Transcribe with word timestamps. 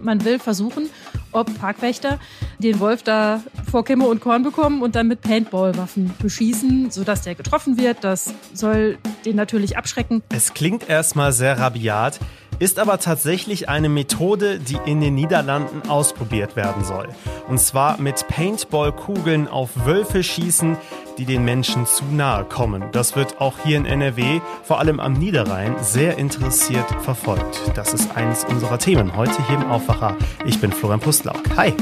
man 0.00 0.24
will 0.24 0.38
versuchen, 0.38 0.88
ob 1.32 1.58
Parkwächter 1.58 2.18
den 2.58 2.80
Wolf 2.80 3.02
da 3.02 3.42
vor 3.70 3.84
Kimme 3.84 4.06
und 4.06 4.20
Korn 4.20 4.42
bekommen 4.42 4.82
und 4.82 4.94
dann 4.94 5.08
mit 5.08 5.20
Paintball-Waffen 5.20 6.12
beschießen, 6.20 6.90
sodass 6.90 7.22
der 7.22 7.34
getroffen 7.34 7.78
wird. 7.78 8.02
Das 8.02 8.32
soll 8.54 8.98
den 9.24 9.36
natürlich 9.36 9.76
abschrecken. 9.76 10.22
Es 10.30 10.54
klingt 10.54 10.88
erstmal 10.88 11.32
sehr 11.32 11.58
rabiat 11.58 12.18
ist 12.58 12.78
aber 12.78 12.98
tatsächlich 12.98 13.68
eine 13.68 13.88
Methode, 13.88 14.58
die 14.58 14.78
in 14.84 15.00
den 15.00 15.14
Niederlanden 15.14 15.88
ausprobiert 15.88 16.56
werden 16.56 16.84
soll. 16.84 17.08
Und 17.48 17.60
zwar 17.60 18.00
mit 18.00 18.26
Paintball-Kugeln 18.28 19.46
auf 19.46 19.86
Wölfe 19.86 20.22
schießen, 20.22 20.76
die 21.18 21.24
den 21.24 21.44
Menschen 21.44 21.84
zu 21.84 22.04
nahe 22.06 22.44
kommen. 22.44 22.84
Das 22.92 23.16
wird 23.16 23.40
auch 23.40 23.58
hier 23.64 23.76
in 23.76 23.84
NRW, 23.84 24.40
vor 24.62 24.78
allem 24.78 25.00
am 25.00 25.14
Niederrhein, 25.14 25.74
sehr 25.82 26.16
interessiert 26.16 26.86
verfolgt. 27.02 27.60
Das 27.74 27.92
ist 27.92 28.16
eines 28.16 28.44
unserer 28.44 28.78
Themen 28.78 29.16
heute 29.16 29.46
hier 29.48 29.56
im 29.56 29.70
Aufwacher. 29.70 30.16
Ich 30.46 30.60
bin 30.60 30.72
Florian 30.72 31.00
Pustlauk. 31.00 31.42
Hi. 31.56 31.74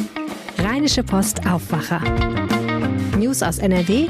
Rheinische 0.59 1.05
Post 1.05 1.47
Aufwacher. 1.47 2.01
News 3.19 3.43
aus 3.43 3.59
NRW 3.59 4.07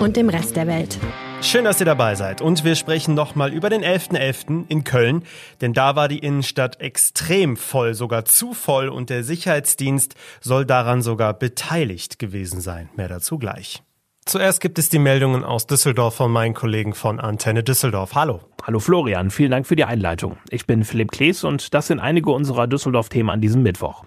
und 0.00 0.16
dem 0.16 0.28
Rest 0.28 0.56
der 0.56 0.66
Welt. 0.66 0.98
Schön, 1.42 1.64
dass 1.64 1.80
ihr 1.80 1.86
dabei 1.86 2.14
seid. 2.14 2.40
Und 2.40 2.64
wir 2.64 2.76
sprechen 2.76 3.14
nochmal 3.14 3.52
über 3.52 3.68
den 3.68 3.82
11.11. 3.82 4.12
.11. 4.12 4.64
in 4.68 4.84
Köln. 4.84 5.24
Denn 5.60 5.72
da 5.72 5.96
war 5.96 6.06
die 6.06 6.20
Innenstadt 6.20 6.80
extrem 6.80 7.56
voll, 7.56 7.94
sogar 7.94 8.24
zu 8.24 8.54
voll. 8.54 8.88
Und 8.88 9.10
der 9.10 9.24
Sicherheitsdienst 9.24 10.14
soll 10.40 10.64
daran 10.64 11.02
sogar 11.02 11.34
beteiligt 11.34 12.18
gewesen 12.18 12.60
sein. 12.60 12.88
Mehr 12.94 13.08
dazu 13.08 13.38
gleich. 13.38 13.82
Zuerst 14.24 14.60
gibt 14.60 14.78
es 14.78 14.88
die 14.88 15.00
Meldungen 15.00 15.42
aus 15.42 15.66
Düsseldorf 15.66 16.14
von 16.14 16.30
meinen 16.30 16.54
Kollegen 16.54 16.94
von 16.94 17.18
Antenne 17.18 17.64
Düsseldorf. 17.64 18.14
Hallo. 18.14 18.40
Hallo 18.62 18.78
Florian, 18.78 19.30
vielen 19.30 19.50
Dank 19.50 19.66
für 19.66 19.74
die 19.74 19.84
Einleitung. 19.84 20.36
Ich 20.48 20.64
bin 20.64 20.84
Philipp 20.84 21.10
Klees 21.10 21.42
und 21.42 21.74
das 21.74 21.88
sind 21.88 21.98
einige 21.98 22.30
unserer 22.30 22.68
Düsseldorf-Themen 22.68 23.30
an 23.30 23.40
diesem 23.40 23.64
Mittwoch. 23.64 24.04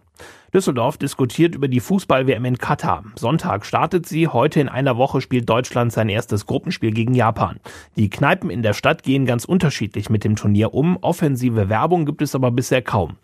Düsseldorf 0.54 0.98
diskutiert 0.98 1.54
über 1.54 1.68
die 1.68 1.82
Fußball-WM 1.82 2.46
in 2.46 2.58
Katar. 2.58 3.04
Sonntag 3.16 3.66
startet 3.66 4.06
sie, 4.06 4.30
heute 4.30 4.62
in 4.62 4.70
einer 4.70 4.96
Woche 4.96 5.20
spielt 5.20 5.50
Deutschland 5.50 5.92
sein 5.92 6.08
erstes 6.08 6.46
Gruppenspiel 6.46 6.94
gegen 6.94 7.14
Japan. 7.14 7.60
Die 7.98 8.10
Kneipen 8.10 8.50
in 8.50 8.64
der 8.64 8.72
Stadt 8.72 9.04
gehen 9.04 9.26
ganz 9.26 9.44
unterschiedlich 9.44 10.10
mit 10.10 10.24
dem 10.24 10.38
Turnier 10.38 10.74
um, 10.74 10.96
offensive 11.02 11.68
Werbung 11.68 12.06
gibt 12.06 12.22
es 12.22 12.36
aber 12.36 12.52
bisher 12.52 12.82
kaum. 12.82 13.18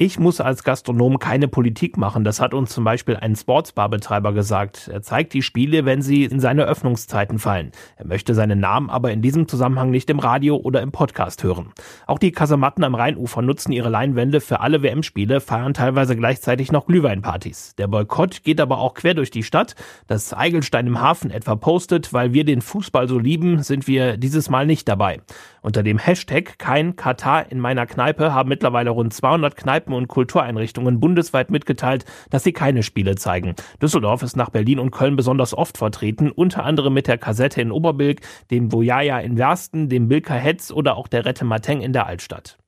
Ich 0.00 0.20
muss 0.20 0.40
als 0.40 0.62
Gastronom 0.62 1.18
keine 1.18 1.48
Politik 1.48 1.96
machen. 1.96 2.22
Das 2.22 2.40
hat 2.40 2.54
uns 2.54 2.70
zum 2.70 2.84
Beispiel 2.84 3.16
ein 3.16 3.34
Sportsbarbetreiber 3.34 4.32
gesagt. 4.32 4.86
Er 4.86 5.02
zeigt 5.02 5.32
die 5.34 5.42
Spiele, 5.42 5.86
wenn 5.86 6.02
sie 6.02 6.22
in 6.22 6.38
seine 6.38 6.66
Öffnungszeiten 6.66 7.40
fallen. 7.40 7.72
Er 7.96 8.06
möchte 8.06 8.32
seinen 8.32 8.60
Namen 8.60 8.90
aber 8.90 9.10
in 9.10 9.22
diesem 9.22 9.48
Zusammenhang 9.48 9.90
nicht 9.90 10.08
im 10.08 10.20
Radio 10.20 10.54
oder 10.54 10.82
im 10.82 10.92
Podcast 10.92 11.42
hören. 11.42 11.72
Auch 12.06 12.20
die 12.20 12.30
Kasematten 12.30 12.84
am 12.84 12.94
Rheinufer 12.94 13.42
nutzen 13.42 13.72
ihre 13.72 13.88
Leinwände 13.88 14.40
für 14.40 14.60
alle 14.60 14.84
WM-Spiele, 14.84 15.40
feiern 15.40 15.74
teilweise 15.74 16.14
gleichzeitig 16.14 16.70
noch 16.70 16.86
Glühweinpartys. 16.86 17.74
Der 17.74 17.88
Boykott 17.88 18.44
geht 18.44 18.60
aber 18.60 18.78
auch 18.78 18.94
quer 18.94 19.14
durch 19.14 19.32
die 19.32 19.42
Stadt. 19.42 19.74
Das 20.06 20.32
Eigelstein 20.32 20.86
im 20.86 21.00
Hafen 21.00 21.32
etwa 21.32 21.56
postet, 21.56 22.12
weil 22.12 22.32
wir 22.32 22.44
den 22.44 22.60
Fußball 22.60 23.08
so 23.08 23.18
lieben, 23.18 23.64
sind 23.64 23.88
wir 23.88 24.16
dieses 24.16 24.48
Mal 24.48 24.64
nicht 24.64 24.86
dabei. 24.86 25.22
Unter 25.62 25.82
dem 25.82 25.98
Hashtag 25.98 26.58
kein 26.58 26.96
Katar 26.96 27.50
in 27.50 27.58
meiner 27.58 27.86
Kneipe 27.86 28.32
haben 28.32 28.48
mittlerweile 28.48 28.90
rund 28.90 29.12
200 29.12 29.56
Kneipen 29.56 29.94
und 29.94 30.08
Kultureinrichtungen 30.08 31.00
bundesweit 31.00 31.50
mitgeteilt, 31.50 32.04
dass 32.30 32.44
sie 32.44 32.52
keine 32.52 32.82
Spiele 32.82 33.16
zeigen. 33.16 33.54
Düsseldorf 33.82 34.22
ist 34.22 34.36
nach 34.36 34.50
Berlin 34.50 34.78
und 34.78 34.90
Köln 34.90 35.16
besonders 35.16 35.52
oft 35.52 35.78
vertreten, 35.78 36.30
unter 36.30 36.64
anderem 36.64 36.94
mit 36.94 37.06
der 37.08 37.18
Kassette 37.18 37.60
in 37.60 37.72
Oberbilk, 37.72 38.20
dem 38.50 38.72
Vojaya 38.72 39.18
in 39.18 39.38
Wersten, 39.38 39.88
dem 39.88 40.08
Bilka 40.08 40.34
Hetz 40.34 40.70
oder 40.70 40.96
auch 40.96 41.08
der 41.08 41.24
Rette 41.24 41.44
Mateng 41.44 41.80
in 41.80 41.92
der 41.92 42.06
Altstadt. 42.06 42.58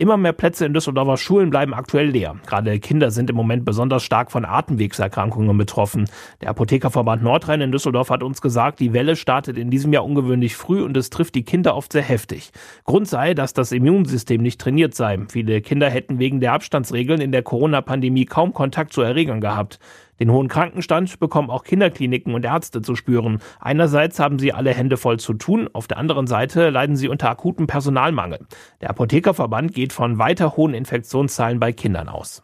Immer 0.00 0.16
mehr 0.16 0.32
Plätze 0.32 0.64
in 0.64 0.72
Düsseldorfer 0.72 1.18
Schulen 1.18 1.50
bleiben 1.50 1.74
aktuell 1.74 2.06
leer. 2.06 2.36
Gerade 2.46 2.80
Kinder 2.80 3.10
sind 3.10 3.28
im 3.28 3.36
Moment 3.36 3.66
besonders 3.66 4.02
stark 4.02 4.32
von 4.32 4.46
Atemwegserkrankungen 4.46 5.58
betroffen. 5.58 6.08
Der 6.40 6.48
Apothekerverband 6.48 7.22
Nordrhein 7.22 7.60
in 7.60 7.70
Düsseldorf 7.70 8.08
hat 8.08 8.22
uns 8.22 8.40
gesagt, 8.40 8.80
die 8.80 8.94
Welle 8.94 9.14
startet 9.14 9.58
in 9.58 9.68
diesem 9.68 9.92
Jahr 9.92 10.06
ungewöhnlich 10.06 10.56
früh 10.56 10.82
und 10.82 10.96
es 10.96 11.10
trifft 11.10 11.34
die 11.34 11.44
Kinder 11.44 11.76
oft 11.76 11.92
sehr 11.92 12.00
heftig. 12.00 12.50
Grund 12.84 13.08
sei, 13.08 13.34
dass 13.34 13.52
das 13.52 13.72
Immunsystem 13.72 14.40
nicht 14.40 14.58
trainiert 14.58 14.94
sei. 14.94 15.18
Viele 15.28 15.60
Kinder 15.60 15.90
hätten 15.90 16.18
wegen 16.18 16.40
der 16.40 16.54
Abstandsregeln 16.54 17.20
in 17.20 17.30
der 17.30 17.42
Corona-Pandemie 17.42 18.24
kaum 18.24 18.54
Kontakt 18.54 18.94
zu 18.94 19.02
Erregern 19.02 19.42
gehabt. 19.42 19.80
Den 20.20 20.30
hohen 20.30 20.48
Krankenstand 20.48 21.18
bekommen 21.18 21.48
auch 21.48 21.64
Kinderkliniken 21.64 22.34
und 22.34 22.44
Ärzte 22.44 22.82
zu 22.82 22.94
spüren. 22.94 23.40
Einerseits 23.58 24.20
haben 24.20 24.38
sie 24.38 24.52
alle 24.52 24.74
Hände 24.74 24.98
voll 24.98 25.18
zu 25.18 25.32
tun, 25.32 25.68
auf 25.72 25.88
der 25.88 25.96
anderen 25.96 26.26
Seite 26.26 26.68
leiden 26.68 26.94
sie 26.94 27.08
unter 27.08 27.30
akutem 27.30 27.66
Personalmangel. 27.66 28.46
Der 28.82 28.90
Apothekerverband 28.90 29.72
geht 29.72 29.94
von 29.94 30.18
weiter 30.18 30.56
hohen 30.56 30.74
Infektionszahlen 30.74 31.58
bei 31.58 31.72
Kindern 31.72 32.08
aus. 32.08 32.42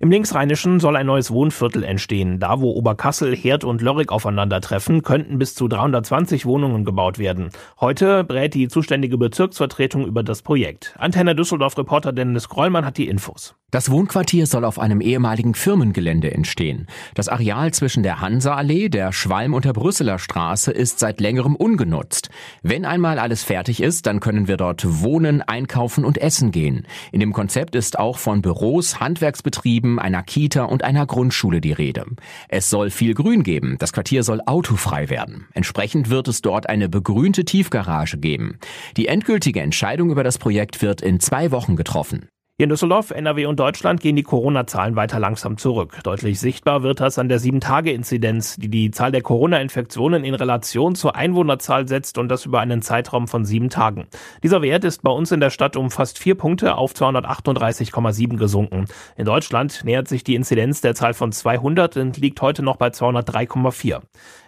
Im 0.00 0.10
Linksrheinischen 0.10 0.80
soll 0.80 0.96
ein 0.96 1.06
neues 1.06 1.30
Wohnviertel 1.30 1.84
entstehen. 1.84 2.40
Da, 2.40 2.60
wo 2.60 2.72
Oberkassel, 2.72 3.36
Herd 3.36 3.62
und 3.62 3.82
Lörrick 3.82 4.10
aufeinandertreffen, 4.10 5.02
könnten 5.02 5.38
bis 5.38 5.54
zu 5.54 5.68
320 5.68 6.44
Wohnungen 6.44 6.84
gebaut 6.84 7.20
werden. 7.20 7.50
Heute 7.80 8.24
brät 8.24 8.54
die 8.54 8.66
zuständige 8.66 9.16
Bezirksvertretung 9.16 10.04
über 10.04 10.24
das 10.24 10.42
Projekt. 10.42 10.96
Antenne 10.98 11.36
Düsseldorf-Reporter 11.36 12.12
Dennis 12.12 12.48
Grollmann 12.48 12.84
hat 12.84 12.98
die 12.98 13.06
Infos. 13.06 13.54
Das 13.72 13.90
Wohnquartier 13.90 14.46
soll 14.46 14.66
auf 14.66 14.78
einem 14.78 15.00
ehemaligen 15.00 15.54
Firmengelände 15.54 16.30
entstehen. 16.30 16.86
Das 17.14 17.30
Areal 17.30 17.72
zwischen 17.72 18.02
der 18.02 18.20
Hansa-Allee, 18.20 18.90
der 18.90 19.12
Schwalm 19.12 19.54
und 19.54 19.64
der 19.64 19.72
Brüsseler 19.72 20.18
Straße 20.18 20.70
ist 20.70 20.98
seit 20.98 21.22
längerem 21.22 21.56
ungenutzt. 21.56 22.28
Wenn 22.62 22.84
einmal 22.84 23.18
alles 23.18 23.42
fertig 23.44 23.82
ist, 23.82 24.04
dann 24.04 24.20
können 24.20 24.46
wir 24.46 24.58
dort 24.58 24.84
wohnen, 25.00 25.40
einkaufen 25.40 26.04
und 26.04 26.18
essen 26.18 26.50
gehen. 26.50 26.86
In 27.12 27.20
dem 27.20 27.32
Konzept 27.32 27.74
ist 27.74 27.98
auch 27.98 28.18
von 28.18 28.42
Büros, 28.42 29.00
Handwerksbetrieben, 29.00 29.98
einer 29.98 30.22
Kita 30.22 30.64
und 30.64 30.84
einer 30.84 31.06
Grundschule 31.06 31.62
die 31.62 31.72
Rede. 31.72 32.04
Es 32.50 32.68
soll 32.68 32.90
viel 32.90 33.14
Grün 33.14 33.42
geben. 33.42 33.76
Das 33.78 33.94
Quartier 33.94 34.22
soll 34.22 34.42
autofrei 34.44 35.08
werden. 35.08 35.46
Entsprechend 35.54 36.10
wird 36.10 36.28
es 36.28 36.42
dort 36.42 36.68
eine 36.68 36.90
begrünte 36.90 37.46
Tiefgarage 37.46 38.18
geben. 38.18 38.58
Die 38.98 39.06
endgültige 39.06 39.62
Entscheidung 39.62 40.10
über 40.10 40.24
das 40.24 40.36
Projekt 40.36 40.82
wird 40.82 41.00
in 41.00 41.20
zwei 41.20 41.50
Wochen 41.52 41.74
getroffen. 41.74 42.28
In 42.58 42.68
Düsseldorf, 42.68 43.12
NRW 43.12 43.46
und 43.46 43.58
Deutschland 43.58 44.02
gehen 44.02 44.14
die 44.14 44.22
Corona-Zahlen 44.22 44.94
weiter 44.94 45.18
langsam 45.18 45.56
zurück. 45.56 45.98
Deutlich 46.04 46.38
sichtbar 46.38 46.82
wird 46.82 47.00
das 47.00 47.18
an 47.18 47.30
der 47.30 47.40
7-Tage-Inzidenz, 47.40 48.56
die 48.56 48.68
die 48.68 48.90
Zahl 48.90 49.10
der 49.10 49.22
Corona-Infektionen 49.22 50.22
in 50.22 50.34
Relation 50.34 50.94
zur 50.94 51.16
Einwohnerzahl 51.16 51.88
setzt 51.88 52.18
und 52.18 52.28
das 52.28 52.44
über 52.44 52.60
einen 52.60 52.82
Zeitraum 52.82 53.26
von 53.26 53.46
sieben 53.46 53.70
Tagen. 53.70 54.06
Dieser 54.42 54.60
Wert 54.60 54.84
ist 54.84 55.02
bei 55.02 55.10
uns 55.10 55.32
in 55.32 55.40
der 55.40 55.48
Stadt 55.48 55.76
um 55.76 55.90
fast 55.90 56.18
vier 56.18 56.34
Punkte 56.34 56.76
auf 56.76 56.92
238,7 56.92 58.36
gesunken. 58.36 58.84
In 59.16 59.24
Deutschland 59.24 59.82
nähert 59.84 60.06
sich 60.06 60.22
die 60.22 60.34
Inzidenz 60.34 60.82
der 60.82 60.94
Zahl 60.94 61.14
von 61.14 61.32
200 61.32 61.96
und 61.96 62.18
liegt 62.18 62.42
heute 62.42 62.62
noch 62.62 62.76
bei 62.76 62.88
203,4. 62.88 64.02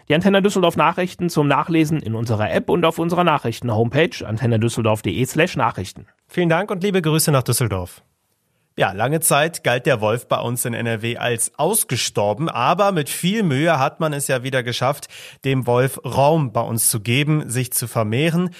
Die 0.08 0.14
Antenne 0.14 0.42
Düsseldorf 0.42 0.76
Nachrichten 0.76 1.30
zum 1.30 1.48
Nachlesen 1.48 2.00
in 2.00 2.14
unserer 2.14 2.52
App 2.52 2.68
und 2.68 2.84
auf 2.84 2.98
unserer 2.98 3.24
Nachrichten-Homepage 3.24 4.26
antennedüsseldorf.de 4.26 5.24
slash 5.24 5.56
Nachrichten. 5.56 6.06
Vielen 6.28 6.50
Dank 6.50 6.70
und 6.70 6.82
liebe 6.82 7.00
Grüße 7.00 7.32
nach 7.32 7.42
Düsseldorf. 7.42 8.02
Ja, 8.76 8.92
lange 8.92 9.20
Zeit 9.20 9.62
galt 9.62 9.86
der 9.86 10.00
Wolf 10.00 10.26
bei 10.26 10.40
uns 10.40 10.64
in 10.64 10.74
NRW 10.74 11.16
als 11.16 11.52
ausgestorben, 11.58 12.48
aber 12.48 12.90
mit 12.92 13.08
viel 13.08 13.44
Mühe 13.44 13.78
hat 13.78 14.00
man 14.00 14.12
es 14.12 14.26
ja 14.26 14.42
wieder 14.42 14.62
geschafft, 14.62 15.06
dem 15.44 15.66
Wolf 15.66 16.00
Raum 16.04 16.52
bei 16.52 16.60
uns 16.60 16.90
zu 16.90 17.00
geben, 17.00 17.48
sich 17.48 17.72
zu 17.72 17.86
vermehren. 17.86 18.50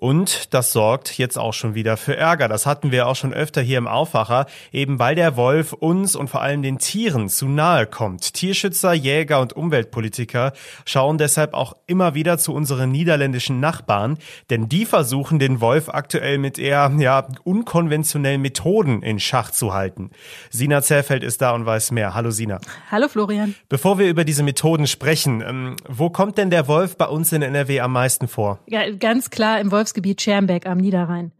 Und 0.00 0.54
das 0.54 0.72
sorgt 0.72 1.18
jetzt 1.18 1.38
auch 1.38 1.52
schon 1.52 1.74
wieder 1.74 1.98
für 1.98 2.16
Ärger. 2.16 2.48
Das 2.48 2.64
hatten 2.64 2.90
wir 2.90 3.06
auch 3.06 3.16
schon 3.16 3.34
öfter 3.34 3.60
hier 3.60 3.76
im 3.76 3.86
Aufwacher, 3.86 4.46
eben 4.72 4.98
weil 4.98 5.14
der 5.14 5.36
Wolf 5.36 5.74
uns 5.74 6.16
und 6.16 6.30
vor 6.30 6.40
allem 6.40 6.62
den 6.62 6.78
Tieren 6.78 7.28
zu 7.28 7.46
nahe 7.48 7.86
kommt. 7.86 8.32
Tierschützer, 8.32 8.94
Jäger 8.94 9.40
und 9.40 9.52
Umweltpolitiker 9.52 10.54
schauen 10.86 11.18
deshalb 11.18 11.52
auch 11.52 11.76
immer 11.86 12.14
wieder 12.14 12.38
zu 12.38 12.54
unseren 12.54 12.90
niederländischen 12.90 13.60
Nachbarn, 13.60 14.16
denn 14.48 14.70
die 14.70 14.86
versuchen 14.86 15.38
den 15.38 15.60
Wolf 15.60 15.90
aktuell 15.90 16.38
mit 16.38 16.58
eher 16.58 16.90
ja, 16.98 17.28
unkonventionellen 17.44 18.40
Methoden 18.40 19.02
in 19.02 19.20
Schach 19.20 19.50
zu 19.50 19.74
halten. 19.74 20.12
Sina 20.48 20.80
Zerfeld 20.80 21.22
ist 21.22 21.42
da 21.42 21.50
und 21.50 21.66
weiß 21.66 21.90
mehr. 21.90 22.14
Hallo 22.14 22.30
Sina. 22.30 22.58
Hallo 22.90 23.06
Florian. 23.06 23.54
Bevor 23.68 23.98
wir 23.98 24.08
über 24.08 24.24
diese 24.24 24.44
Methoden 24.44 24.86
sprechen, 24.86 25.44
ähm, 25.46 25.76
wo 25.86 26.08
kommt 26.08 26.38
denn 26.38 26.48
der 26.48 26.68
Wolf 26.68 26.96
bei 26.96 27.06
uns 27.06 27.34
in 27.34 27.42
NRW 27.42 27.80
am 27.80 27.92
meisten 27.92 28.28
vor? 28.28 28.60
Ja, 28.66 28.90
ganz 28.92 29.28
klar 29.28 29.60
im 29.60 29.70
Wolf 29.70 29.89
Wolfsgebiet 29.90 30.22
Schermbeck 30.22 30.66
am 30.66 30.78
Niederrhein. 30.78 31.32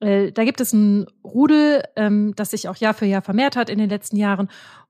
Äh, 0.00 0.32
da 0.32 0.44
gibt 0.44 0.60
es 0.60 0.72
ein 0.72 1.06
Rudel, 1.22 1.82
ähm, 1.96 2.32
das 2.34 2.50
sich 2.50 2.68
auch 2.68 2.76
Jahr 2.76 2.94
für 2.94 3.04
Jahr 3.04 3.22
vermehrt 3.22 3.56
hat 3.56 3.68
in 3.68 3.78
den 3.78 3.90
letzten 3.90 4.16
Jahren. 4.16 4.48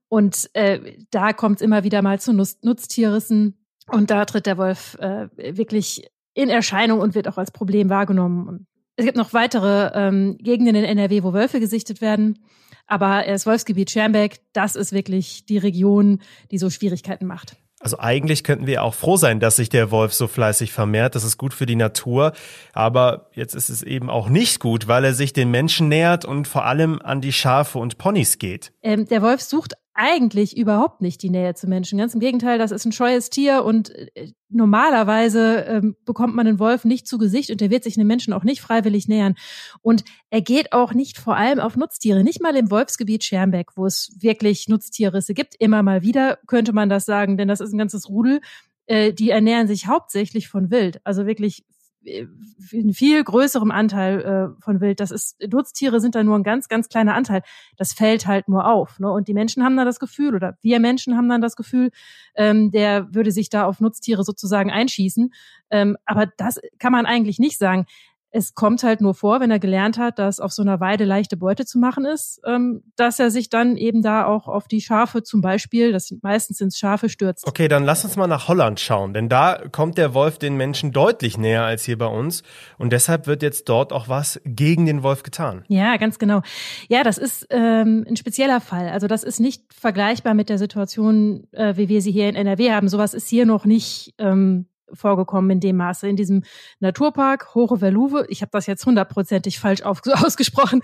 Und 0.09 0.49
äh, 0.55 0.97
da 1.11 1.33
kommt 1.33 1.57
es 1.57 1.63
immer 1.63 1.83
wieder 1.83 2.03
mal 2.03 2.21
zu 2.21 2.33
Nutz 2.33 2.59
Nutztierrissen. 2.63 3.59
Und 3.91 4.11
da 4.11 4.25
tritt 4.27 4.47
der 4.47 4.59
Wolf 4.59 4.97
äh, 5.01 5.29
wirklich 5.37 6.09
in 6.35 6.51
Erscheinung 6.51 7.01
und 7.01 7.15
wird 7.15 7.27
auch 7.27 7.39
als 7.39 7.51
Problem 7.51 7.89
wahrgenommen. 7.89 8.67
Es 8.97 9.05
gibt 9.05 9.17
noch 9.17 9.33
weitere 9.33 9.91
ähm, 9.95 10.37
Gegenden 10.39 10.77
in 10.77 10.85
NRW, 10.85 11.23
wo 11.23 11.33
Wölfe 11.33 11.59
gesichtet 11.59 12.01
werden. 12.01 12.39
Aber 12.87 13.25
das 13.27 13.47
Wolfsgebiet 13.47 13.91
Schermbeck, 13.91 14.41
das 14.53 14.77
ist 14.77 14.93
wirklich 14.93 15.47
die 15.47 15.59
Region, 15.59 16.21
die 16.51 16.59
so 16.59 16.71
Schwierigkeiten 16.71 17.27
macht. 17.27 17.57
Also 17.81 17.99
eigentlich 17.99 18.43
könnten 18.43 18.67
wir 18.67 18.83
auch 18.83 18.95
froh 18.95 19.17
sein, 19.17 19.39
dass 19.39 19.57
sich 19.57 19.69
der 19.69 19.91
Wolf 19.91 20.13
so 20.13 20.27
fleißig 20.27 20.73
vermehrt. 20.73 21.15
Das 21.15 21.23
ist 21.23 21.39
gut 21.39 21.55
für 21.55 21.67
die 21.67 21.77
Natur. 21.77 22.33
Aber 22.73 23.27
jetzt 23.33 23.55
ist 23.55 23.69
es 23.69 23.83
eben 23.83 24.11
auch 24.11 24.29
nicht 24.29 24.59
gut, 24.59 24.89
weil 24.89 25.05
er 25.05 25.15
sich 25.15 25.33
den 25.33 25.51
Menschen 25.51 25.89
nähert 25.89 26.25
und 26.25 26.49
vor 26.49 26.65
allem 26.65 27.01
an 27.03 27.21
die 27.21 27.33
Schafe 27.33 27.79
und 27.79 27.99
Ponys 27.99 28.39
geht. 28.39 28.73
Ähm, 28.83 29.07
der 29.07 29.23
Wolf 29.23 29.43
sucht 29.43 29.75
eigentlich 29.99 30.57
überhaupt 30.57 31.01
nicht 31.01 31.23
die 31.25 31.29
Nähe 31.29 31.55
zu 31.55 31.67
Menschen. 31.67 31.99
Ganz 31.99 32.15
im 32.15 32.21
Gegenteil, 32.21 32.57
das 32.57 32.71
ist 32.71 32.85
ein 32.85 32.93
scheues 32.93 33.31
Tier 33.31 33.65
und 33.65 33.91
äh, 33.91 34.31
normalerweise 34.49 35.65
ähm, 35.65 35.97
bekommt 36.05 36.37
man 36.37 36.47
einen 36.47 36.61
Wolf 36.61 36.85
nicht 36.85 37.09
zu 37.09 37.19
Gesicht 37.19 37.51
und 37.51 37.61
der 37.61 37.71
wird 37.71 37.83
sich 37.83 37.99
einem 37.99 38.07
Menschen 38.07 38.33
auch 38.33 38.45
nicht 38.45 38.61
freiwillig 38.61 39.09
nähern. 39.09 39.35
Und 39.83 40.05
er 40.31 40.41
geht 40.41 40.73
auch 40.73 40.95
nicht 40.95 41.19
vor 41.19 41.37
allem 41.37 41.59
auf 41.59 41.77
Nutztiere. 41.77 42.23
Nicht 42.23 42.41
mal 42.41 42.55
im 42.55 42.71
Wolfsgebiet 42.71 43.25
Schermbeck, 43.25 43.77
wo 43.77 43.87
es 43.87 44.13
wirklich 44.21 44.69
Nutztierrisse 44.69 45.35
gibt. 45.35 45.57
Immer 45.59 45.83
mal 45.83 46.03
wieder 46.03 46.39
könnte 46.47 46.73
man 46.73 46.89
das 46.89 47.05
sagen, 47.05 47.37
denn 47.37 47.49
das 47.49 47.61
ist 47.61 47.73
ein 47.73 47.79
ganzes 47.79 48.09
Rudel. 48.09 48.41
Äh, 48.87 49.13
die 49.13 49.31
ernähren 49.31 49.67
sich 49.67 49.89
hauptsächlich 49.89 50.49
von 50.49 50.71
Wild. 50.71 51.01
Also 51.03 51.27
wirklich 51.27 51.65
einen 52.07 52.93
viel 52.93 53.23
größerem 53.23 53.71
Anteil 53.71 54.21
äh, 54.21 54.63
von 54.63 54.81
Wild. 54.81 55.01
Das 55.01 55.11
ist, 55.11 55.37
Nutztiere 55.51 56.01
sind 56.01 56.15
da 56.15 56.23
nur 56.23 56.37
ein 56.37 56.43
ganz, 56.43 56.69
ganz 56.69 56.89
kleiner 56.89 57.15
Anteil. 57.15 57.43
Das 57.77 57.93
fällt 57.93 58.27
halt 58.27 58.49
nur 58.49 58.67
auf. 58.67 58.99
Ne? 58.99 59.11
Und 59.11 59.29
die 59.29 59.35
Menschen 59.35 59.65
haben 59.65 59.77
dann 59.77 59.87
das 59.87 59.99
Gefühl, 59.99 60.35
oder 60.35 60.57
wir 60.63 60.81
Menschen 60.81 61.17
haben 61.17 61.29
dann 61.29 61.41
das 61.41 61.57
Gefühl, 61.57 61.91
ähm, 62.35 62.71
der 62.71 63.13
würde 63.13 63.33
sich 63.33 63.51
da 63.51 63.65
auf 63.65 63.81
Nutztiere 63.81 64.25
sozusagen 64.25 64.71
einschießen. 64.71 65.33
Ähm, 65.71 65.97
aber 66.05 66.27
das 66.37 66.61
kann 66.79 66.93
man 66.93 67.07
eigentlich 67.07 67.39
nicht 67.39 67.59
sagen 67.59 67.87
es 68.31 68.55
kommt 68.55 68.83
halt 68.83 69.01
nur 69.01 69.15
vor, 69.15 69.41
wenn 69.41 69.51
er 69.51 69.59
gelernt 69.59 69.99
hat, 69.99 70.19
dass 70.19 70.41
auf 70.41 70.53
so 70.53 70.63
einer 70.63 70.81
Weide 70.81 71.05
leichte 71.05 71.37
Beute 71.37 71.65
zu 71.65 71.79
machen 71.79 72.05
ist, 72.05 72.41
ähm, 72.47 72.83
dass 72.97 73.19
er 73.19 73.31
sich 73.31 73.49
dann 73.49 73.77
eben 73.77 74.03
da 74.03 74.27
auch 74.27 74.49
auf 74.49 74.69
die 74.69 74.81
Schafe 74.81 75.23
zum 75.23 75.41
Beispiel, 75.41 75.93
das 75.93 76.09
sind 76.09 76.23
meistens 76.23 76.61
ins 76.61 76.79
Schafe 76.79 77.09
stürzt. 77.09 77.47
Okay, 77.47 77.69
dann 77.69 77.85
lass 77.85 78.05
uns 78.05 78.17
mal 78.17 78.27
nach 78.27 78.49
Holland 78.49 78.81
schauen, 78.81 79.15
denn 79.15 79.29
da 79.29 79.63
kommt 79.73 79.97
der 79.99 80.15
Wolf 80.15 80.39
den 80.39 80.57
Menschen 80.57 80.93
deutlich 80.93 81.39
näher 81.39 81.65
als 81.65 81.85
hier 81.85 81.97
bei 81.97 82.07
uns 82.07 82.43
und 82.77 82.93
deshalb 82.93 83.27
wird 83.27 83.43
jetzt 83.43 83.69
dort 83.69 83.93
auch 83.93 84.09
was 84.09 84.41
gegen 84.45 84.85
den 84.87 85.03
Wolf 85.03 85.23
getan. 85.23 85.65
Ja, 85.69 85.97
ganz 85.97 86.19
genau. 86.19 86.43
Ja, 86.89 87.03
das 87.03 87.19
ist 87.19 87.47
ähm, 87.51 88.05
ein 88.09 88.17
spezieller 88.17 88.61
Fall. 88.61 88.89
Also 88.89 89.07
das 89.07 89.23
ist 89.23 89.41
nicht 89.41 89.63
vergleichbar 89.73 90.35
mit 90.35 90.49
der 90.49 90.59
Situation, 90.59 91.47
äh, 91.53 91.77
wie 91.77 91.89
wir 91.89 92.03
sie 92.03 92.13
hier 92.13 92.29
in 92.29 92.35
NRW 92.35 92.73
haben. 92.73 92.89
Sowas 92.89 93.15
ist 93.15 93.29
hier 93.29 93.47
noch 93.47 93.65
nicht 93.65 94.15
ähm, 94.19 94.67
vorgekommen 94.93 95.51
in 95.51 95.61
dem 95.61 95.77
Maße. 95.77 96.09
In 96.09 96.17
diesem 96.17 96.45
Naturpark 96.81 97.55
Hohe 97.55 97.79
Verluve, 97.79 98.27
ich 98.29 98.43
habe 98.43 98.51
das 98.53 98.67
jetzt 98.67 98.85
hundertprozentig 98.87 99.59
falsch 99.59 99.83
auf, 99.83 100.01
ausgesprochen, 100.07 100.81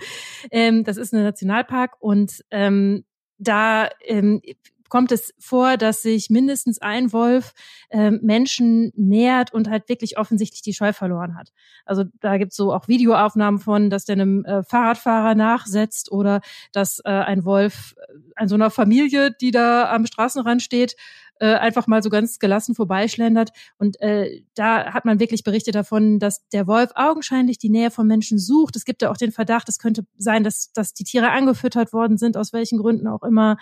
ähm, 0.51 0.83
das 0.83 0.97
ist 0.97 1.13
ein 1.13 1.23
Nationalpark 1.23 1.95
und 1.99 2.43
ähm, 2.51 3.05
da 3.37 3.89
ähm, 4.05 4.41
kommt 4.89 5.11
es 5.11 5.33
vor, 5.39 5.77
dass 5.77 6.01
sich 6.01 6.29
mindestens 6.29 6.81
ein 6.81 7.11
Wolf 7.11 7.53
äh, 7.89 8.11
Menschen 8.11 8.91
nähert 8.95 9.53
und 9.53 9.69
halt 9.69 9.89
wirklich 9.89 10.17
offensichtlich 10.17 10.61
die 10.61 10.73
Scheu 10.73 10.93
verloren 10.93 11.35
hat. 11.35 11.51
Also 11.85 12.05
da 12.21 12.37
gibt's 12.37 12.55
so 12.55 12.71
auch 12.71 12.87
Videoaufnahmen 12.87 13.59
von, 13.59 13.89
dass 13.89 14.05
der 14.05 14.13
einem 14.13 14.45
äh, 14.45 14.63
Fahrradfahrer 14.63 15.35
nachsetzt 15.35 16.11
oder 16.11 16.41
dass 16.71 16.99
äh, 16.99 17.09
ein 17.09 17.45
Wolf 17.45 17.95
äh, 17.97 18.13
an 18.35 18.47
so 18.47 18.55
einer 18.55 18.69
Familie, 18.69 19.31
die 19.31 19.51
da 19.51 19.91
am 19.91 20.05
Straßenrand 20.05 20.61
steht, 20.61 20.95
äh, 21.39 21.55
einfach 21.55 21.87
mal 21.87 22.01
so 22.01 22.09
ganz 22.09 22.39
gelassen 22.39 22.75
vorbeischlendert. 22.75 23.51
Und 23.77 23.99
äh, 24.01 24.41
da 24.55 24.93
hat 24.93 25.05
man 25.05 25.19
wirklich 25.19 25.43
berichtet 25.43 25.75
davon, 25.75 26.19
dass 26.19 26.47
der 26.49 26.67
Wolf 26.67 26.91
augenscheinlich 26.95 27.57
die 27.57 27.69
Nähe 27.69 27.91
von 27.91 28.07
Menschen 28.07 28.39
sucht. 28.39 28.75
Es 28.75 28.85
gibt 28.85 29.01
ja 29.01 29.11
auch 29.11 29.17
den 29.17 29.31
Verdacht, 29.31 29.69
es 29.69 29.79
könnte 29.79 30.05
sein, 30.17 30.43
dass, 30.43 30.71
dass 30.73 30.93
die 30.93 31.03
Tiere 31.03 31.31
angefüttert 31.31 31.93
worden 31.93 32.17
sind, 32.17 32.37
aus 32.37 32.53
welchen 32.53 32.77
Gründen 32.77 33.07
auch 33.07 33.23
immer. 33.23 33.57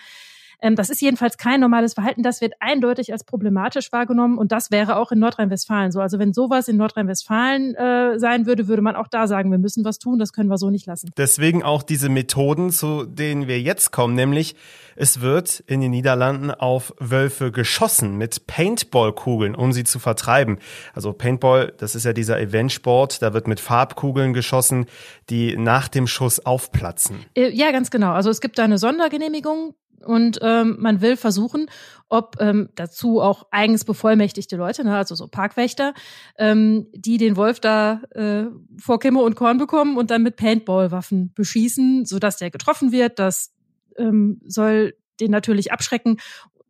Ähm, 0.63 0.75
das 0.75 0.89
ist 0.89 1.01
jedenfalls 1.01 1.37
kein 1.37 1.59
normales 1.59 1.93
Verhalten. 1.93 2.23
Das 2.23 2.41
wird 2.41 2.53
eindeutig 2.59 3.11
als 3.11 3.25
problematisch 3.25 3.91
wahrgenommen 3.91 4.37
und 4.37 4.51
das 4.51 4.71
wäre 4.71 4.95
auch 4.95 5.11
in 5.11 5.19
Nordrhein-Westfalen 5.19 5.91
so. 5.91 5.99
Also 5.99 6.17
wenn 6.17 6.33
sowas 6.33 6.67
in 6.67 6.77
Nordrhein-Westfalen 6.77 7.75
äh, 7.75 8.17
sein 8.17 8.45
würde, 8.45 8.67
würde 8.67 8.81
man 8.81 8.95
auch 8.95 9.09
da 9.09 9.27
sagen, 9.27 9.51
wir 9.51 9.57
müssen 9.57 9.83
was 9.83 9.99
tun. 9.99 10.17
Das 10.17 10.31
können 10.31 10.49
wir 10.49 10.57
so 10.57 10.69
nicht 10.69 10.87
lassen. 10.87 11.11
Deswegen 11.17 11.63
auch 11.63 11.83
diese 11.83 12.07
Methoden, 12.09 12.71
zu 12.71 13.05
denen 13.05 13.47
wir 13.47 13.59
jetzt 13.61 13.91
kommen, 13.91 14.15
nämlich 14.15 14.55
es 14.95 15.21
wird 15.21 15.59
in 15.67 15.81
den 15.81 15.91
Niederlanden 15.91 16.51
auf 16.51 16.93
Wölfe 16.99 17.51
geschossen 17.51 18.17
mit 18.17 18.47
Paintball-Kugeln, 18.47 19.55
um 19.55 19.73
sie 19.73 19.83
zu 19.83 19.99
vertreiben. 19.99 20.59
Also 20.93 21.13
Paintball, 21.13 21.73
das 21.77 21.95
ist 21.95 22.05
ja 22.05 22.13
dieser 22.13 22.39
Eventsport, 22.39 23.21
da 23.21 23.33
wird 23.33 23.47
mit 23.47 23.59
Farbkugeln 23.59 24.33
geschossen, 24.33 24.85
die 25.29 25.57
nach 25.57 25.87
dem 25.87 26.07
Schuss 26.07 26.39
aufplatzen. 26.45 27.25
Äh, 27.35 27.49
ja, 27.49 27.71
ganz 27.71 27.91
genau. 27.91 28.13
Also 28.13 28.29
es 28.29 28.39
gibt 28.39 28.57
da 28.57 28.63
eine 28.63 28.77
Sondergenehmigung, 28.77 29.73
und 30.05 30.39
ähm, 30.41 30.77
man 30.79 31.01
will 31.01 31.17
versuchen, 31.17 31.67
ob 32.09 32.37
ähm, 32.39 32.69
dazu 32.75 33.21
auch 33.21 33.47
eigens 33.51 33.85
bevollmächtigte 33.85 34.55
Leute, 34.55 34.83
ne, 34.83 34.95
also 34.95 35.15
so 35.15 35.27
Parkwächter, 35.27 35.93
ähm, 36.37 36.87
die 36.93 37.17
den 37.17 37.35
Wolf 37.35 37.59
da 37.59 38.01
äh, 38.11 38.45
vor 38.79 38.99
Kimme 38.99 39.21
und 39.21 39.35
Korn 39.35 39.57
bekommen 39.57 39.97
und 39.97 40.11
dann 40.11 40.23
mit 40.23 40.35
Paintball-Waffen 40.35 41.33
beschießen, 41.33 42.05
sodass 42.05 42.37
der 42.37 42.51
getroffen 42.51 42.91
wird. 42.91 43.19
Das 43.19 43.53
ähm, 43.97 44.41
soll 44.45 44.95
den 45.19 45.31
natürlich 45.31 45.71
abschrecken. 45.71 46.17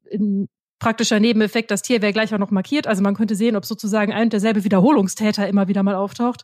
In 0.09 0.47
praktischer 0.79 1.19
Nebeneffekt, 1.19 1.71
das 1.71 1.81
Tier 1.81 2.01
wäre 2.01 2.13
gleich 2.13 2.33
auch 2.33 2.39
noch 2.39 2.51
markiert. 2.51 2.87
Also 2.87 3.01
man 3.01 3.15
könnte 3.15 3.35
sehen, 3.35 3.55
ob 3.55 3.65
sozusagen 3.65 4.11
ein 4.11 4.23
und 4.23 4.33
derselbe 4.33 4.63
Wiederholungstäter 4.63 5.47
immer 5.47 5.67
wieder 5.67 5.83
mal 5.83 5.95
auftaucht. 5.95 6.43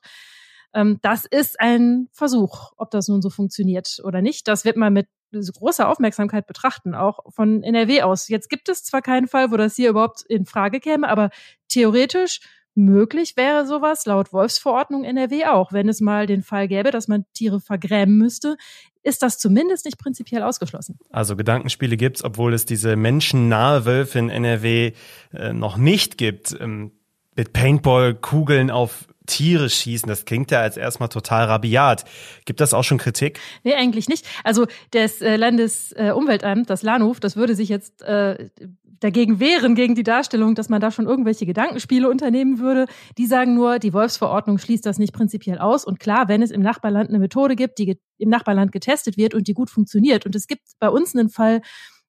Ähm, 0.74 1.00
das 1.02 1.26
ist 1.26 1.60
ein 1.60 2.08
Versuch, 2.12 2.72
ob 2.78 2.92
das 2.92 3.08
nun 3.08 3.22
so 3.22 3.30
funktioniert 3.30 4.00
oder 4.04 4.22
nicht. 4.22 4.48
Das 4.48 4.66
wird 4.66 4.78
man 4.78 4.94
mit 4.94 5.08
großer 5.32 5.88
Aufmerksamkeit 5.88 6.48
betrachten, 6.48 6.96
auch 6.96 7.20
von 7.30 7.64
NRW 7.64 8.02
aus. 8.02 8.28
Jetzt 8.28 8.50
gibt 8.50 8.70
es 8.70 8.84
zwar 8.84 9.02
keinen 9.02 9.28
Fall, 9.28 9.52
wo 9.52 9.58
das 9.58 9.76
hier 9.76 9.90
überhaupt 9.90 10.24
in 10.24 10.46
Frage 10.46 10.80
käme, 10.80 11.08
aber 11.08 11.30
theoretisch 11.68 12.40
möglich 12.76 13.36
wäre 13.36 13.66
sowas 13.66 14.06
laut 14.06 14.32
Wolfsverordnung 14.32 15.04
NRW 15.04 15.46
auch. 15.46 15.74
Wenn 15.74 15.90
es 15.90 16.02
mal 16.02 16.26
den 16.26 16.42
Fall 16.42 16.68
gäbe, 16.68 16.92
dass 16.92 17.08
man 17.08 17.26
Tiere 17.34 17.60
vergrämen 17.60 18.18
müsste, 18.18 18.58
ist 19.04 19.22
das 19.22 19.38
zumindest 19.38 19.86
nicht 19.86 19.98
prinzipiell 19.98 20.44
ausgeschlossen. 20.44 20.98
Also 21.10 21.36
Gedankenspiele 21.36 21.98
gibt's, 21.98 22.24
obwohl 22.24 22.54
es 22.54 22.66
diese 22.66 22.96
menschennahe 22.96 23.86
Wölfe 23.86 24.20
in 24.20 24.30
NRW 24.30 24.94
äh, 25.34 25.54
noch 25.54 25.78
nicht 25.78 26.18
gibt. 26.18 26.56
Ähm, 26.60 26.92
mit 27.36 27.54
Paintball-Kugeln 27.54 28.70
auf 28.70 29.08
Tiere 29.30 29.70
schießen. 29.70 30.10
Das 30.10 30.26
klingt 30.26 30.52
ja 30.52 30.60
als 30.60 30.76
erstmal 30.76 31.10
total 31.10 31.46
rabiat. 31.46 32.06
Gibt 32.46 32.60
das 32.60 32.74
auch 32.74 32.84
schon 32.84 32.98
Kritik? 32.98 33.40
Nee, 33.64 33.76
eigentlich 33.76 34.10
nicht. 34.10 34.28
Also 34.44 34.68
das 34.92 35.22
äh, 35.22 35.38
Landesumweltamt, 35.38 36.70
das 36.70 36.84
LANUF, 36.84 37.20
das 37.20 37.36
würde 37.36 37.56
sich 37.56 37.70
jetzt 37.70 38.02
äh, 38.02 38.50
dagegen 39.00 39.40
wehren, 39.40 39.76
gegen 39.76 39.96
die 39.96 40.04
Darstellung, 40.04 40.56
dass 40.56 40.70
man 40.70 40.82
da 40.82 40.92
schon 40.92 41.06
irgendwelche 41.06 41.46
Gedankenspiele 41.46 42.10
unternehmen 42.10 42.60
würde. 42.60 42.86
Die 43.18 43.28
sagen 43.28 43.56
nur, 43.56 43.80
die 43.80 43.94
Wolfsverordnung 43.94 44.58
schließt 44.58 44.86
das 44.86 45.00
nicht 45.00 45.14
prinzipiell 45.14 45.58
aus. 45.60 45.86
Und 45.86 46.00
klar, 46.00 46.28
wenn 46.28 46.42
es 46.42 46.52
im 46.52 46.62
Nachbarland 46.62 47.10
eine 47.10 47.20
Methode 47.20 47.56
gibt, 47.56 47.80
die 47.80 47.98
im 48.18 48.30
Nachbarland 48.30 48.72
getestet 48.72 49.18
wird 49.18 49.34
und 49.34 49.48
die 49.48 49.54
gut 49.54 49.70
funktioniert 49.70 50.26
und 50.26 50.36
es 50.36 50.48
gibt 50.48 50.64
bei 50.80 50.90
uns 50.90 51.16
einen 51.16 51.30
Fall, 51.30 51.62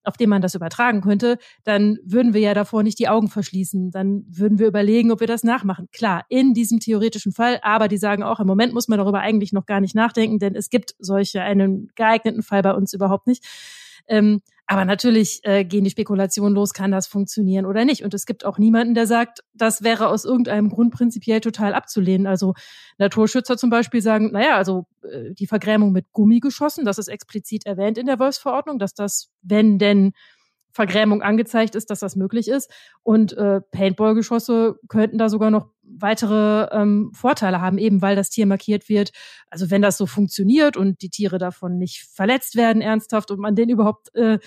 auf 0.05 0.17
den 0.17 0.31
man 0.31 0.43
das 0.43 0.55
übertragen 0.55 1.01
könnte, 1.01 1.39
dann 1.65 1.99
würden 2.05 2.35
wir 2.35 2.41
ja 2.41 2.55
davor 2.55 2.83
nicht 2.83 2.99
die 2.99 3.09
Augen 3.09 3.29
verschließen. 3.29 3.91
Dann 3.91 4.25
würden 4.29 4.59
wir 4.59 4.67
überlegen, 4.67 5.11
ob 5.11 5.21
wir 5.21 5.27
das 5.27 5.45
nachmachen. 5.45 5.89
Klar, 5.93 6.25
in 6.29 6.55
diesem 6.55 6.81
theoretischen 6.81 7.33
Fall, 7.33 7.59
aber 7.63 7.89
die 7.89 7.99
sagen 7.99 8.23
auch, 8.23 8.41
im 8.41 8.47
Moment 8.47 8.73
muss 8.73 8.89
man 8.89 8.99
darüber 8.99 9.21
eigentlich 9.21 9.53
noch 9.53 9.67
gar 9.67 9.81
nicht 9.81 9.95
nachdenken, 9.95 10.39
denn 10.39 10.55
es 10.55 10.71
gibt 10.71 10.95
solche 10.99 11.43
einen 11.43 11.91
geeigneten 11.95 12.43
Fall 12.43 12.63
bei 12.63 12.73
uns 12.73 12.93
überhaupt 12.93 13.27
nicht. 13.27 13.45
Ähm, 14.09 14.41
aber 14.71 14.85
natürlich 14.85 15.41
äh, 15.43 15.65
gehen 15.65 15.83
die 15.83 15.91
Spekulationen 15.91 16.55
los, 16.55 16.73
kann 16.73 16.93
das 16.93 17.09
funktionieren 17.09 17.67
oder 17.67 17.85
nicht. 17.85 18.05
Und 18.05 18.15
es 18.15 18.25
gibt 18.25 18.45
auch 18.45 18.57
niemanden, 18.57 18.95
der 18.95 19.09
sagt, 19.09 19.41
das 19.53 19.83
wäre 19.83 20.07
aus 20.07 20.25
irgendeinem 20.25 20.69
Grund 20.69 20.95
prinzipiell 20.95 21.41
total 21.41 21.75
abzulehnen. 21.75 22.29
Also 22.29 22.55
Naturschützer 22.97 23.57
zum 23.57 23.69
Beispiel 23.69 24.01
sagen, 24.01 24.31
naja, 24.31 24.55
also 24.55 24.87
äh, 25.03 25.33
die 25.33 25.49
Vergrämung 25.49 25.91
mit 25.91 26.13
Gummi 26.13 26.39
geschossen, 26.39 26.85
das 26.85 26.99
ist 26.99 27.09
explizit 27.09 27.67
erwähnt 27.67 27.99
in 27.99 28.07
der 28.07 28.21
Wolfsverordnung, 28.21 28.79
dass 28.79 28.95
das, 28.95 29.33
wenn 29.43 29.81
denn 29.81 30.13
Vergrämung 30.73 31.23
angezeigt 31.23 31.75
ist, 31.75 31.91
dass 31.91 32.01
das 32.01 32.17
möglich 32.17 32.49
ist. 32.49 32.71
Und 33.03 33.33
äh, 33.37 33.61
Paintball-Geschosse 33.61 34.79
könnten 34.89 35.19
da 35.19 35.29
sogar 35.29 35.51
noch 35.51 35.69
weitere 35.83 36.69
ähm, 36.73 37.11
Vorteile 37.15 37.61
haben, 37.61 37.79
eben 37.79 38.03
weil 38.03 38.17
das 38.17 38.31
Tier 38.31 38.47
markiert 38.47 38.89
wird. 38.89 39.11
Also 39.51 39.71
wenn 39.71 39.83
das 39.83 39.97
so 39.97 40.07
funktioniert 40.07 40.77
und 40.77 41.03
die 41.03 41.11
Tiere 41.11 41.39
davon 41.39 41.79
nicht 41.79 42.07
verletzt 42.13 42.57
werden 42.57 42.83
ernsthaft 42.83 43.31
und 43.31 43.41
man 43.41 43.57
denen 43.57 43.71
überhaupt 43.71 44.15
äh, 44.15 44.39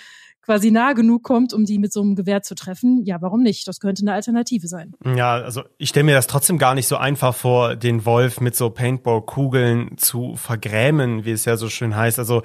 quasi 0.43 0.71
nah 0.71 0.93
genug 0.93 1.23
kommt, 1.23 1.53
um 1.53 1.65
die 1.65 1.79
mit 1.79 1.93
so 1.93 2.01
einem 2.01 2.15
Gewehr 2.15 2.41
zu 2.41 2.53
treffen, 2.53 3.03
ja, 3.05 3.21
warum 3.21 3.41
nicht? 3.41 3.67
Das 3.67 3.79
könnte 3.79 4.03
eine 4.03 4.13
Alternative 4.13 4.67
sein. 4.67 4.93
Ja, 5.15 5.35
also 5.35 5.63
ich 5.77 5.89
stelle 5.89 6.03
mir 6.03 6.15
das 6.15 6.27
trotzdem 6.27 6.57
gar 6.57 6.75
nicht 6.75 6.87
so 6.87 6.97
einfach 6.97 7.33
vor, 7.33 7.75
den 7.75 8.05
Wolf 8.05 8.41
mit 8.41 8.55
so 8.55 8.69
Paintball-Kugeln 8.69 9.97
zu 9.97 10.35
vergrämen, 10.35 11.23
wie 11.25 11.31
es 11.31 11.45
ja 11.45 11.55
so 11.55 11.69
schön 11.69 11.95
heißt. 11.95 12.19
Also 12.19 12.43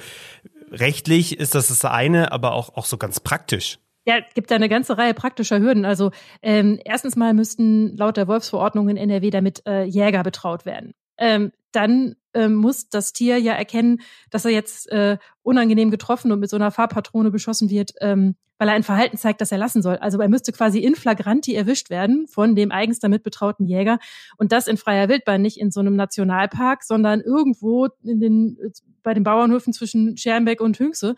rechtlich 0.73 1.39
ist 1.39 1.55
das 1.55 1.69
das 1.69 1.85
eine, 1.85 2.33
aber 2.33 2.53
auch, 2.53 2.77
auch 2.77 2.85
so 2.85 2.97
ganz 2.97 3.21
praktisch. 3.21 3.79
Ja, 4.05 4.21
gibt 4.35 4.51
da 4.51 4.55
eine 4.55 4.71
ganze 4.71 4.97
Reihe 4.97 5.13
praktischer 5.13 5.61
Hürden. 5.61 5.85
Also 5.85 6.13
ähm, 6.41 6.81
erstens 6.85 7.15
mal 7.15 7.35
müssten 7.35 7.95
laut 7.97 8.17
der 8.17 8.27
Wolfsverordnung 8.27 8.89
in 8.89 8.97
NRW 8.97 9.31
damit 9.31 9.67
äh, 9.67 9.85
Jäger 9.85 10.23
betraut 10.23 10.65
werden. 10.65 10.95
Ähm, 11.19 11.53
dann 11.73 12.17
äh, 12.33 12.49
muss 12.49 12.89
das 12.89 13.13
Tier 13.13 13.39
ja 13.39 13.53
erkennen, 13.53 14.01
dass 14.31 14.45
er 14.47 14.51
jetzt 14.53 14.91
äh, 14.91 15.19
unangenehm 15.43 15.91
getroffen 15.91 16.33
und 16.33 16.41
mit 16.41 16.49
so 16.49 16.57
einer 16.57 16.71
Farbpatrone 16.71 17.31
beschossen 17.31 17.69
wird, 17.69 17.93
ähm, 18.01 18.37
weil 18.59 18.69
er 18.69 18.75
ein 18.75 18.83
Verhalten 18.83 19.17
zeigt, 19.17 19.41
das 19.41 19.53
er 19.53 19.59
lassen 19.59 19.83
soll. 19.83 19.97
Also 19.97 20.21
er 20.21 20.29
müsste 20.29 20.53
quasi 20.53 20.81
in 20.81 20.95
flagranti 20.95 21.55
erwischt 21.55 21.91
werden 21.91 22.27
von 22.27 22.55
dem 22.55 22.73
eigens 22.73 22.99
damit 22.99 23.23
betrauten 23.23 23.65
Jäger 23.65 23.99
und 24.37 24.53
das 24.53 24.67
in 24.67 24.77
freier 24.77 25.09
Wildbahn, 25.09 25.41
nicht 25.41 25.59
in 25.59 25.71
so 25.71 25.81
einem 25.81 25.97
Nationalpark, 25.97 26.83
sondern 26.85 27.21
irgendwo 27.21 27.89
in 28.03 28.21
den 28.21 28.59
bei 29.03 29.15
den 29.15 29.25
Bauernhöfen 29.25 29.73
zwischen 29.73 30.17
Schermbeck 30.17 30.61
und 30.61 30.79
Hüngse. 30.79 31.15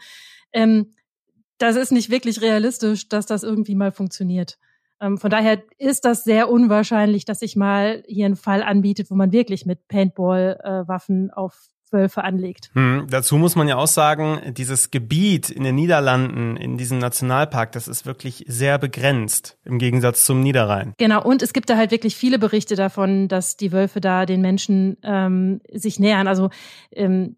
Ähm, 0.53 0.93
das 1.59 1.77
ist 1.77 1.93
nicht 1.93 2.11
wirklich 2.11 2.41
realistisch, 2.41 3.09
dass 3.09 3.27
das 3.27 3.43
irgendwie 3.43 3.75
mal 3.75 3.93
funktioniert. 3.93 4.59
Ähm, 5.01 5.19
von 5.19 5.31
daher 5.31 5.63
ist 5.79 6.05
das 6.05 6.25
sehr 6.25 6.51
unwahrscheinlich, 6.51 7.25
dass 7.25 7.41
sich 7.41 7.57
mal 7.57 8.03
hier 8.07 8.27
ein 8.27 8.37
Fall 8.37 8.63
anbietet, 8.63 9.11
wo 9.11 9.15
man 9.15 9.33
wirklich 9.33 9.67
mit 9.67 9.89
Paintball-Waffen 9.89 11.31
äh, 11.31 11.33
auf 11.33 11.69
Wölfe 11.93 12.25
anlegt. 12.25 12.71
Hm, 12.75 13.07
dazu 13.11 13.37
muss 13.37 13.57
man 13.57 13.69
ja 13.69 13.77
auch 13.77 13.87
sagen, 13.87 14.41
dieses 14.55 14.91
Gebiet 14.91 15.51
in 15.51 15.65
den 15.65 15.75
Niederlanden, 15.75 16.57
in 16.57 16.77
diesem 16.77 16.99
Nationalpark, 16.99 17.73
das 17.73 17.89
ist 17.89 18.07
wirklich 18.07 18.45
sehr 18.49 18.79
begrenzt 18.79 19.59
im 19.65 19.79
Gegensatz 19.79 20.25
zum 20.25 20.43
Niederrhein. 20.43 20.95
Genau, 20.99 21.23
und 21.23 21.43
es 21.43 21.53
gibt 21.53 21.71
da 21.71 21.77
halt 21.77 21.91
wirklich 21.91 22.17
viele 22.17 22.39
Berichte 22.39 22.77
davon, 22.77 23.29
dass 23.29 23.57
die 23.57 23.73
Wölfe 23.73 24.01
da 24.01 24.27
den 24.27 24.41
Menschen 24.41 24.97
ähm, 25.03 25.61
sich 25.73 25.99
nähern. 25.99 26.29
Also 26.29 26.51
ähm, 26.93 27.37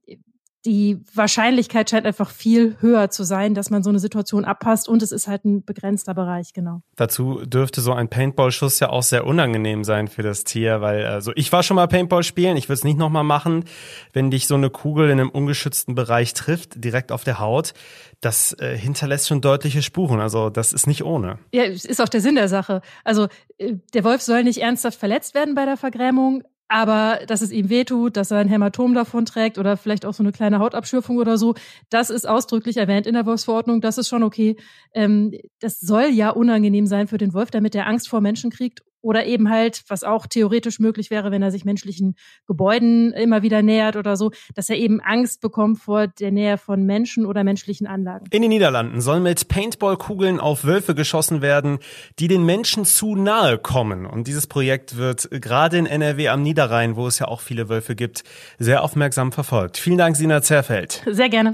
die 0.64 1.00
Wahrscheinlichkeit 1.12 1.90
scheint 1.90 2.06
einfach 2.06 2.30
viel 2.30 2.76
höher 2.80 3.10
zu 3.10 3.24
sein, 3.24 3.54
dass 3.54 3.70
man 3.70 3.82
so 3.82 3.90
eine 3.90 3.98
Situation 3.98 4.44
abpasst 4.44 4.88
und 4.88 5.02
es 5.02 5.10
ist 5.10 5.26
halt 5.26 5.44
ein 5.44 5.64
begrenzter 5.64 6.14
Bereich, 6.14 6.52
genau. 6.52 6.82
Dazu 6.94 7.44
dürfte 7.44 7.80
so 7.80 7.92
ein 7.92 8.08
Paintball-Schuss 8.08 8.78
ja 8.78 8.90
auch 8.90 9.02
sehr 9.02 9.26
unangenehm 9.26 9.82
sein 9.82 10.06
für 10.06 10.22
das 10.22 10.44
Tier, 10.44 10.80
weil 10.80 11.04
also 11.06 11.32
ich 11.34 11.50
war 11.52 11.62
schon 11.62 11.74
mal 11.74 11.88
Paintball 11.88 12.22
spielen, 12.22 12.56
ich 12.56 12.68
würde 12.68 12.74
es 12.74 12.84
nicht 12.84 12.98
nochmal 12.98 13.24
machen, 13.24 13.64
wenn 14.12 14.30
dich 14.30 14.46
so 14.46 14.54
eine 14.54 14.70
Kugel 14.70 15.10
in 15.10 15.18
einem 15.18 15.30
ungeschützten 15.30 15.94
Bereich 15.94 16.32
trifft, 16.34 16.84
direkt 16.84 17.10
auf 17.10 17.24
der 17.24 17.40
Haut, 17.40 17.74
das 18.20 18.52
äh, 18.60 18.76
hinterlässt 18.78 19.26
schon 19.26 19.40
deutliche 19.40 19.82
Spuren, 19.82 20.20
also 20.20 20.48
das 20.48 20.72
ist 20.72 20.86
nicht 20.86 21.02
ohne. 21.04 21.38
Ja, 21.52 21.64
ist 21.64 22.00
auch 22.00 22.08
der 22.08 22.20
Sinn 22.20 22.36
der 22.36 22.48
Sache. 22.48 22.82
Also 23.02 23.26
äh, 23.58 23.74
der 23.94 24.04
Wolf 24.04 24.22
soll 24.22 24.44
nicht 24.44 24.58
ernsthaft 24.58 24.98
verletzt 24.98 25.34
werden 25.34 25.56
bei 25.56 25.64
der 25.64 25.76
Vergrämung, 25.76 26.44
aber 26.72 27.20
dass 27.26 27.42
es 27.42 27.52
ihm 27.52 27.68
wehtut, 27.68 28.16
dass 28.16 28.30
er 28.30 28.38
ein 28.38 28.48
Hämatom 28.48 28.94
davon 28.94 29.26
trägt 29.26 29.58
oder 29.58 29.76
vielleicht 29.76 30.06
auch 30.06 30.14
so 30.14 30.22
eine 30.22 30.32
kleine 30.32 30.58
Hautabschürfung 30.58 31.18
oder 31.18 31.36
so, 31.36 31.54
das 31.90 32.08
ist 32.08 32.26
ausdrücklich 32.26 32.78
erwähnt 32.78 33.06
in 33.06 33.12
der 33.12 33.26
Wolfsverordnung, 33.26 33.82
das 33.82 33.98
ist 33.98 34.08
schon 34.08 34.22
okay. 34.22 34.56
Ähm, 34.94 35.32
das 35.60 35.80
soll 35.80 36.06
ja 36.06 36.30
unangenehm 36.30 36.86
sein 36.86 37.08
für 37.08 37.18
den 37.18 37.34
Wolf, 37.34 37.50
damit 37.50 37.74
er 37.74 37.86
Angst 37.86 38.08
vor 38.08 38.22
Menschen 38.22 38.50
kriegt 38.50 38.80
oder 39.02 39.26
eben 39.26 39.50
halt, 39.50 39.82
was 39.88 40.04
auch 40.04 40.26
theoretisch 40.26 40.78
möglich 40.78 41.10
wäre, 41.10 41.30
wenn 41.30 41.42
er 41.42 41.50
sich 41.50 41.64
menschlichen 41.64 42.14
Gebäuden 42.46 43.12
immer 43.12 43.42
wieder 43.42 43.62
nähert 43.62 43.96
oder 43.96 44.16
so, 44.16 44.30
dass 44.54 44.70
er 44.70 44.76
eben 44.76 45.00
Angst 45.00 45.40
bekommt 45.40 45.78
vor 45.78 46.06
der 46.06 46.30
Nähe 46.30 46.56
von 46.56 46.84
Menschen 46.84 47.26
oder 47.26 47.44
menschlichen 47.44 47.86
Anlagen. 47.86 48.26
In 48.30 48.42
den 48.42 48.48
Niederlanden 48.50 49.00
soll 49.00 49.20
mit 49.20 49.48
Paintball-Kugeln 49.48 50.40
auf 50.40 50.64
Wölfe 50.64 50.94
geschossen 50.94 51.42
werden, 51.42 51.78
die 52.18 52.28
den 52.28 52.44
Menschen 52.44 52.84
zu 52.84 53.14
nahe 53.16 53.58
kommen. 53.58 54.06
Und 54.06 54.26
dieses 54.26 54.46
Projekt 54.46 54.96
wird 54.96 55.28
gerade 55.30 55.78
in 55.78 55.86
NRW 55.86 56.28
am 56.28 56.42
Niederrhein, 56.42 56.96
wo 56.96 57.06
es 57.06 57.18
ja 57.18 57.28
auch 57.28 57.40
viele 57.40 57.68
Wölfe 57.68 57.94
gibt, 57.94 58.22
sehr 58.58 58.82
aufmerksam 58.82 59.32
verfolgt. 59.32 59.78
Vielen 59.78 59.98
Dank, 59.98 60.16
Sina 60.16 60.42
Zerfeld. 60.42 61.02
Sehr 61.06 61.28
gerne. 61.28 61.52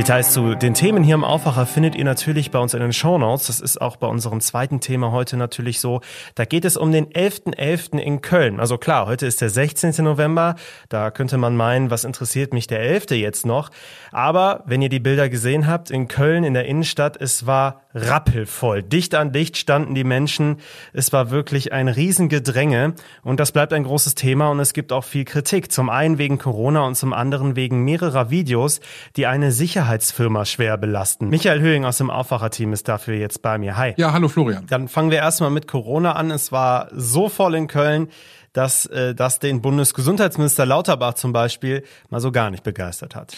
Details 0.00 0.32
zu 0.32 0.54
den 0.54 0.72
Themen 0.72 1.04
hier 1.04 1.14
im 1.14 1.24
Aufwacher 1.24 1.66
findet 1.66 1.94
ihr 1.94 2.06
natürlich 2.06 2.50
bei 2.50 2.58
uns 2.58 2.72
in 2.72 2.80
den 2.80 2.94
Show 2.94 3.18
Notes. 3.18 3.48
Das 3.48 3.60
ist 3.60 3.82
auch 3.82 3.96
bei 3.96 4.06
unserem 4.06 4.40
zweiten 4.40 4.80
Thema 4.80 5.12
heute 5.12 5.36
natürlich 5.36 5.78
so. 5.78 6.00
Da 6.36 6.46
geht 6.46 6.64
es 6.64 6.78
um 6.78 6.90
den 6.90 7.08
11.11. 7.08 7.54
.11. 7.92 7.98
in 7.98 8.22
Köln. 8.22 8.60
Also 8.60 8.78
klar, 8.78 9.04
heute 9.04 9.26
ist 9.26 9.42
der 9.42 9.50
16. 9.50 10.02
November. 10.02 10.54
Da 10.88 11.10
könnte 11.10 11.36
man 11.36 11.54
meinen, 11.54 11.90
was 11.90 12.04
interessiert 12.04 12.54
mich 12.54 12.66
der 12.66 12.80
11. 12.80 13.10
jetzt 13.10 13.44
noch? 13.44 13.68
Aber 14.10 14.62
wenn 14.64 14.80
ihr 14.80 14.88
die 14.88 15.00
Bilder 15.00 15.28
gesehen 15.28 15.66
habt, 15.66 15.90
in 15.90 16.08
Köln, 16.08 16.44
in 16.44 16.54
der 16.54 16.64
Innenstadt, 16.64 17.20
es 17.20 17.46
war 17.46 17.82
rappelvoll. 17.92 18.82
Dicht 18.82 19.14
an 19.14 19.32
dicht 19.32 19.58
standen 19.58 19.94
die 19.94 20.04
Menschen. 20.04 20.58
Es 20.94 21.12
war 21.12 21.30
wirklich 21.30 21.74
ein 21.74 21.88
Riesengedränge. 21.88 22.94
Und 23.22 23.38
das 23.38 23.52
bleibt 23.52 23.74
ein 23.74 23.84
großes 23.84 24.14
Thema 24.14 24.48
und 24.48 24.60
es 24.60 24.72
gibt 24.72 24.92
auch 24.92 25.04
viel 25.04 25.26
Kritik. 25.26 25.70
Zum 25.70 25.90
einen 25.90 26.16
wegen 26.16 26.38
Corona 26.38 26.86
und 26.86 26.94
zum 26.94 27.12
anderen 27.12 27.54
wegen 27.54 27.84
mehrerer 27.84 28.30
Videos, 28.30 28.80
die 29.16 29.26
eine 29.26 29.52
Sicherheit 29.52 29.89
Sicherheitsfirma 29.90 30.44
schwer 30.44 30.76
belasten. 30.76 31.28
Michael 31.28 31.60
Höhing 31.60 31.84
aus 31.84 31.98
dem 31.98 32.10
Aufwacherteam 32.10 32.72
ist 32.72 32.86
dafür 32.86 33.14
jetzt 33.14 33.42
bei 33.42 33.58
mir. 33.58 33.76
Hi. 33.76 33.94
Ja, 33.96 34.12
hallo 34.12 34.28
Florian. 34.28 34.66
Dann 34.66 34.86
fangen 34.86 35.10
wir 35.10 35.18
erstmal 35.18 35.50
mit 35.50 35.66
Corona 35.66 36.12
an. 36.12 36.30
Es 36.30 36.52
war 36.52 36.88
so 36.92 37.28
voll 37.28 37.56
in 37.56 37.66
Köln, 37.66 38.08
dass 38.52 38.86
äh, 38.86 39.14
das 39.14 39.40
den 39.40 39.60
Bundesgesundheitsminister 39.60 40.64
Lauterbach 40.64 41.14
zum 41.14 41.32
Beispiel 41.32 41.82
mal 42.08 42.20
so 42.20 42.30
gar 42.30 42.50
nicht 42.50 42.62
begeistert 42.62 43.16
hat. 43.16 43.36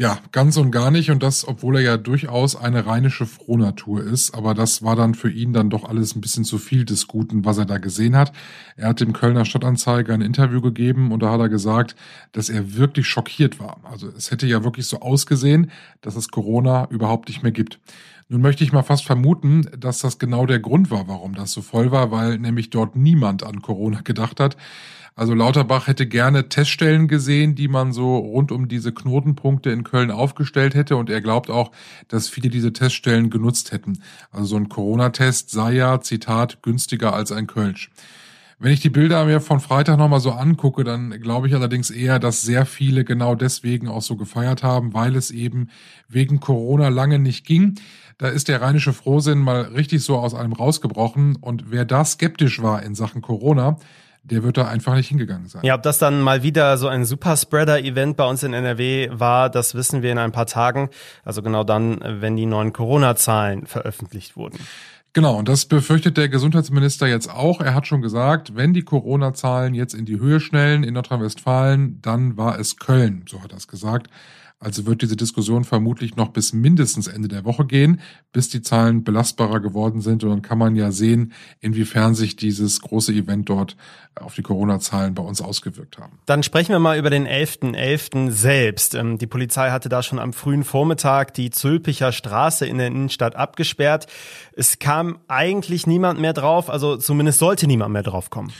Ja, 0.00 0.18
ganz 0.32 0.56
und 0.56 0.70
gar 0.70 0.90
nicht. 0.90 1.10
Und 1.10 1.22
das, 1.22 1.46
obwohl 1.46 1.76
er 1.76 1.82
ja 1.82 1.96
durchaus 1.98 2.56
eine 2.56 2.86
rheinische 2.86 3.26
Frohnatur 3.26 4.02
ist. 4.02 4.34
Aber 4.34 4.54
das 4.54 4.82
war 4.82 4.96
dann 4.96 5.14
für 5.14 5.30
ihn 5.30 5.52
dann 5.52 5.68
doch 5.68 5.84
alles 5.84 6.16
ein 6.16 6.22
bisschen 6.22 6.46
zu 6.46 6.56
viel 6.56 6.86
des 6.86 7.06
Guten, 7.06 7.44
was 7.44 7.58
er 7.58 7.66
da 7.66 7.76
gesehen 7.76 8.16
hat. 8.16 8.32
Er 8.76 8.88
hat 8.88 9.00
dem 9.00 9.12
Kölner 9.12 9.44
Stadtanzeiger 9.44 10.14
ein 10.14 10.22
Interview 10.22 10.62
gegeben 10.62 11.12
und 11.12 11.22
da 11.22 11.32
hat 11.32 11.40
er 11.40 11.50
gesagt, 11.50 11.96
dass 12.32 12.48
er 12.48 12.76
wirklich 12.76 13.08
schockiert 13.08 13.60
war. 13.60 13.78
Also 13.84 14.08
es 14.08 14.30
hätte 14.30 14.46
ja 14.46 14.64
wirklich 14.64 14.86
so 14.86 15.00
ausgesehen, 15.00 15.70
dass 16.00 16.16
es 16.16 16.30
Corona 16.30 16.88
überhaupt 16.88 17.28
nicht 17.28 17.42
mehr 17.42 17.52
gibt. 17.52 17.78
Nun 18.32 18.42
möchte 18.42 18.62
ich 18.62 18.72
mal 18.72 18.84
fast 18.84 19.04
vermuten, 19.04 19.68
dass 19.76 19.98
das 19.98 20.20
genau 20.20 20.46
der 20.46 20.60
Grund 20.60 20.92
war, 20.92 21.08
warum 21.08 21.34
das 21.34 21.50
so 21.50 21.62
voll 21.62 21.90
war, 21.90 22.12
weil 22.12 22.38
nämlich 22.38 22.70
dort 22.70 22.94
niemand 22.94 23.42
an 23.42 23.60
Corona 23.60 24.02
gedacht 24.02 24.38
hat. 24.38 24.56
Also 25.16 25.34
Lauterbach 25.34 25.88
hätte 25.88 26.06
gerne 26.06 26.48
Teststellen 26.48 27.08
gesehen, 27.08 27.56
die 27.56 27.66
man 27.66 27.92
so 27.92 28.18
rund 28.18 28.52
um 28.52 28.68
diese 28.68 28.92
Knotenpunkte 28.92 29.70
in 29.70 29.82
Köln 29.82 30.12
aufgestellt 30.12 30.76
hätte. 30.76 30.94
Und 30.94 31.10
er 31.10 31.20
glaubt 31.20 31.50
auch, 31.50 31.72
dass 32.06 32.28
viele 32.28 32.50
diese 32.50 32.72
Teststellen 32.72 33.30
genutzt 33.30 33.72
hätten. 33.72 34.00
Also 34.30 34.46
so 34.46 34.56
ein 34.58 34.68
Corona-Test 34.68 35.50
sei 35.50 35.72
ja, 35.72 36.00
Zitat, 36.00 36.62
günstiger 36.62 37.12
als 37.12 37.32
ein 37.32 37.48
Kölsch. 37.48 37.90
Wenn 38.62 38.72
ich 38.72 38.80
die 38.80 38.90
Bilder 38.90 39.24
mir 39.24 39.40
von 39.40 39.58
Freitag 39.58 39.96
nochmal 39.96 40.20
so 40.20 40.32
angucke, 40.32 40.84
dann 40.84 41.18
glaube 41.22 41.48
ich 41.48 41.54
allerdings 41.54 41.88
eher, 41.88 42.18
dass 42.18 42.42
sehr 42.42 42.66
viele 42.66 43.06
genau 43.06 43.34
deswegen 43.34 43.88
auch 43.88 44.02
so 44.02 44.16
gefeiert 44.16 44.62
haben, 44.62 44.92
weil 44.92 45.16
es 45.16 45.30
eben 45.30 45.70
wegen 46.08 46.40
Corona 46.40 46.88
lange 46.88 47.18
nicht 47.18 47.46
ging. 47.46 47.76
Da 48.18 48.28
ist 48.28 48.48
der 48.48 48.60
rheinische 48.60 48.92
Frohsinn 48.92 49.38
mal 49.38 49.62
richtig 49.62 50.04
so 50.04 50.18
aus 50.18 50.34
einem 50.34 50.52
rausgebrochen. 50.52 51.36
Und 51.36 51.70
wer 51.70 51.86
da 51.86 52.04
skeptisch 52.04 52.60
war 52.60 52.82
in 52.82 52.94
Sachen 52.94 53.22
Corona, 53.22 53.78
der 54.24 54.42
wird 54.42 54.58
da 54.58 54.68
einfach 54.68 54.94
nicht 54.94 55.08
hingegangen 55.08 55.48
sein. 55.48 55.62
Ja, 55.64 55.74
ob 55.74 55.82
das 55.82 55.96
dann 55.96 56.20
mal 56.20 56.42
wieder 56.42 56.76
so 56.76 56.86
ein 56.86 57.06
Superspreader-Event 57.06 58.18
bei 58.18 58.28
uns 58.28 58.42
in 58.42 58.52
NRW 58.52 59.08
war, 59.10 59.48
das 59.48 59.74
wissen 59.74 60.02
wir 60.02 60.12
in 60.12 60.18
ein 60.18 60.32
paar 60.32 60.44
Tagen. 60.44 60.90
Also 61.24 61.40
genau 61.40 61.64
dann, 61.64 61.98
wenn 62.04 62.36
die 62.36 62.44
neuen 62.44 62.74
Corona-Zahlen 62.74 63.64
veröffentlicht 63.64 64.36
wurden. 64.36 64.58
Genau, 65.12 65.36
und 65.38 65.48
das 65.48 65.66
befürchtet 65.66 66.16
der 66.16 66.28
Gesundheitsminister 66.28 67.08
jetzt 67.08 67.28
auch. 67.28 67.60
Er 67.60 67.74
hat 67.74 67.86
schon 67.86 68.00
gesagt, 68.00 68.54
wenn 68.54 68.72
die 68.72 68.82
Corona-Zahlen 68.82 69.74
jetzt 69.74 69.92
in 69.94 70.04
die 70.04 70.20
Höhe 70.20 70.38
schnellen 70.38 70.84
in 70.84 70.94
Nordrhein-Westfalen, 70.94 72.00
dann 72.00 72.36
war 72.36 72.60
es 72.60 72.76
Köln, 72.76 73.24
so 73.28 73.42
hat 73.42 73.50
er 73.50 73.58
es 73.58 73.66
gesagt. 73.66 74.08
Also 74.62 74.84
wird 74.84 75.00
diese 75.00 75.16
Diskussion 75.16 75.64
vermutlich 75.64 76.16
noch 76.16 76.28
bis 76.28 76.52
mindestens 76.52 77.06
Ende 77.06 77.28
der 77.28 77.46
Woche 77.46 77.64
gehen, 77.64 78.02
bis 78.30 78.50
die 78.50 78.60
Zahlen 78.60 79.04
belastbarer 79.04 79.58
geworden 79.58 80.02
sind. 80.02 80.22
Und 80.22 80.28
dann 80.28 80.42
kann 80.42 80.58
man 80.58 80.76
ja 80.76 80.92
sehen, 80.92 81.32
inwiefern 81.60 82.14
sich 82.14 82.36
dieses 82.36 82.82
große 82.82 83.10
Event 83.10 83.48
dort 83.48 83.78
auf 84.16 84.34
die 84.34 84.42
Corona-Zahlen 84.42 85.14
bei 85.14 85.22
uns 85.22 85.40
ausgewirkt 85.40 85.96
haben. 85.96 86.18
Dann 86.26 86.42
sprechen 86.42 86.72
wir 86.72 86.78
mal 86.78 86.98
über 86.98 87.08
den 87.08 87.26
11.11. 87.26 87.74
.11. 87.74 88.30
selbst. 88.30 88.94
Ähm, 88.94 89.16
die 89.16 89.26
Polizei 89.26 89.70
hatte 89.70 89.88
da 89.88 90.02
schon 90.02 90.18
am 90.18 90.34
frühen 90.34 90.64
Vormittag 90.64 91.32
die 91.32 91.48
Zülpicher 91.48 92.12
Straße 92.12 92.66
in 92.66 92.76
der 92.76 92.88
Innenstadt 92.88 93.36
abgesperrt. 93.36 94.08
Es 94.52 94.78
kam 94.78 94.99
eigentlich 95.28 95.86
niemand 95.86 96.20
mehr 96.20 96.32
drauf, 96.32 96.70
also 96.70 96.96
zumindest 96.96 97.38
sollte 97.38 97.66
niemand 97.66 97.92
mehr 97.92 98.02
drauf 98.02 98.30
kommen. 98.30 98.52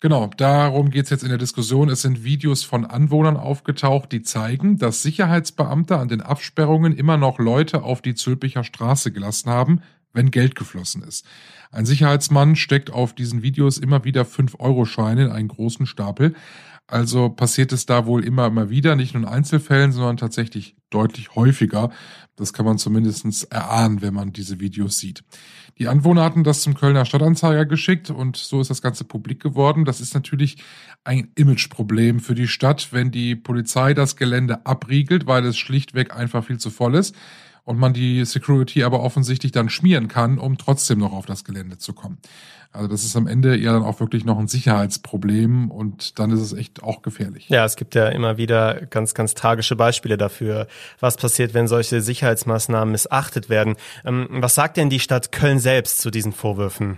Genau, 0.00 0.28
darum 0.36 0.90
geht's 0.90 1.08
jetzt 1.08 1.22
in 1.22 1.30
der 1.30 1.38
Diskussion. 1.38 1.88
Es 1.88 2.02
sind 2.02 2.24
Videos 2.24 2.62
von 2.62 2.84
Anwohnern 2.84 3.38
aufgetaucht, 3.38 4.12
die 4.12 4.20
zeigen, 4.20 4.76
dass 4.76 5.02
Sicherheitsbeamte 5.02 5.96
an 5.96 6.08
den 6.08 6.20
Absperrungen 6.20 6.94
immer 6.94 7.16
noch 7.16 7.38
Leute 7.38 7.82
auf 7.82 8.02
die 8.02 8.14
Zülpicher 8.14 8.64
Straße 8.64 9.12
gelassen 9.12 9.48
haben, 9.48 9.80
wenn 10.12 10.30
Geld 10.30 10.56
geflossen 10.56 11.02
ist. 11.02 11.24
Ein 11.70 11.86
Sicherheitsmann 11.86 12.54
steckt 12.54 12.92
auf 12.92 13.14
diesen 13.14 13.42
Videos 13.42 13.78
immer 13.78 14.04
wieder 14.04 14.22
5-Euro-Scheine 14.22 15.24
in 15.24 15.30
einen 15.30 15.48
großen 15.48 15.86
Stapel. 15.86 16.34
Also 16.86 17.30
passiert 17.30 17.72
es 17.72 17.86
da 17.86 18.04
wohl 18.04 18.24
immer, 18.24 18.46
immer 18.46 18.68
wieder, 18.68 18.96
nicht 18.96 19.14
nur 19.14 19.22
in 19.22 19.28
Einzelfällen, 19.28 19.92
sondern 19.92 20.18
tatsächlich 20.18 20.76
deutlich 20.94 21.34
häufiger. 21.34 21.90
Das 22.36 22.52
kann 22.52 22.64
man 22.64 22.78
zumindest 22.78 23.52
erahnen, 23.52 24.02
wenn 24.02 24.14
man 24.14 24.32
diese 24.32 24.60
Videos 24.60 24.98
sieht. 24.98 25.22
Die 25.78 25.88
Anwohner 25.88 26.22
hatten 26.22 26.44
das 26.44 26.62
zum 26.62 26.74
Kölner 26.74 27.04
Stadtanzeiger 27.04 27.66
geschickt 27.66 28.10
und 28.10 28.36
so 28.36 28.60
ist 28.60 28.70
das 28.70 28.80
Ganze 28.80 29.04
publik 29.04 29.40
geworden. 29.40 29.84
Das 29.84 30.00
ist 30.00 30.14
natürlich 30.14 30.56
ein 31.02 31.32
Imageproblem 31.34 32.20
für 32.20 32.34
die 32.36 32.46
Stadt, 32.46 32.92
wenn 32.92 33.10
die 33.10 33.34
Polizei 33.34 33.92
das 33.92 34.16
Gelände 34.16 34.66
abriegelt, 34.66 35.26
weil 35.26 35.44
es 35.44 35.56
schlichtweg 35.56 36.14
einfach 36.14 36.44
viel 36.44 36.58
zu 36.58 36.70
voll 36.70 36.94
ist. 36.94 37.14
Und 37.64 37.78
man 37.78 37.92
die 37.92 38.24
Security 38.24 38.84
aber 38.84 39.00
offensichtlich 39.00 39.52
dann 39.52 39.68
schmieren 39.68 40.08
kann, 40.08 40.38
um 40.38 40.58
trotzdem 40.58 40.98
noch 40.98 41.12
auf 41.12 41.26
das 41.26 41.44
Gelände 41.44 41.78
zu 41.78 41.92
kommen. 41.92 42.18
Also 42.74 42.88
das 42.88 43.04
ist 43.04 43.14
am 43.14 43.28
Ende 43.28 43.56
ja 43.56 43.72
dann 43.72 43.84
auch 43.84 44.00
wirklich 44.00 44.24
noch 44.24 44.36
ein 44.36 44.48
Sicherheitsproblem 44.48 45.70
und 45.70 46.18
dann 46.18 46.32
ist 46.32 46.40
es 46.40 46.52
echt 46.52 46.82
auch 46.82 47.02
gefährlich. 47.02 47.48
Ja, 47.48 47.64
es 47.64 47.76
gibt 47.76 47.94
ja 47.94 48.08
immer 48.08 48.36
wieder 48.36 48.86
ganz, 48.86 49.14
ganz 49.14 49.34
tragische 49.34 49.76
Beispiele 49.76 50.16
dafür, 50.16 50.66
was 50.98 51.16
passiert, 51.16 51.54
wenn 51.54 51.68
solche 51.68 52.00
Sicherheitsmaßnahmen 52.00 52.90
missachtet 52.90 53.48
werden. 53.48 53.76
Ähm, 54.04 54.26
was 54.30 54.56
sagt 54.56 54.76
denn 54.76 54.90
die 54.90 54.98
Stadt 54.98 55.30
Köln 55.30 55.60
selbst 55.60 55.98
zu 55.98 56.10
diesen 56.10 56.32
Vorwürfen? 56.32 56.96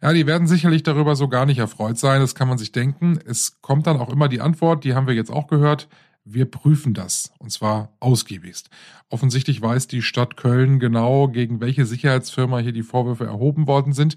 Ja, 0.00 0.14
die 0.14 0.26
werden 0.26 0.46
sicherlich 0.46 0.82
darüber 0.82 1.14
so 1.14 1.28
gar 1.28 1.44
nicht 1.44 1.58
erfreut 1.58 1.98
sein, 1.98 2.22
das 2.22 2.34
kann 2.34 2.48
man 2.48 2.56
sich 2.56 2.72
denken. 2.72 3.18
Es 3.26 3.60
kommt 3.60 3.86
dann 3.86 3.98
auch 3.98 4.08
immer 4.08 4.28
die 4.28 4.40
Antwort, 4.40 4.84
die 4.84 4.94
haben 4.94 5.06
wir 5.06 5.14
jetzt 5.14 5.30
auch 5.30 5.48
gehört, 5.48 5.88
wir 6.24 6.44
prüfen 6.44 6.94
das 6.94 7.32
und 7.38 7.50
zwar 7.50 7.92
ausgiebigst. 8.00 8.70
Offensichtlich 9.08 9.60
weiß 9.60 9.86
die 9.86 10.02
Stadt 10.02 10.36
Köln 10.36 10.78
genau, 10.78 11.28
gegen 11.28 11.60
welche 11.60 11.86
Sicherheitsfirma 11.86 12.58
hier 12.58 12.72
die 12.72 12.82
Vorwürfe 12.82 13.24
erhoben 13.24 13.66
worden 13.66 13.92
sind. 13.92 14.16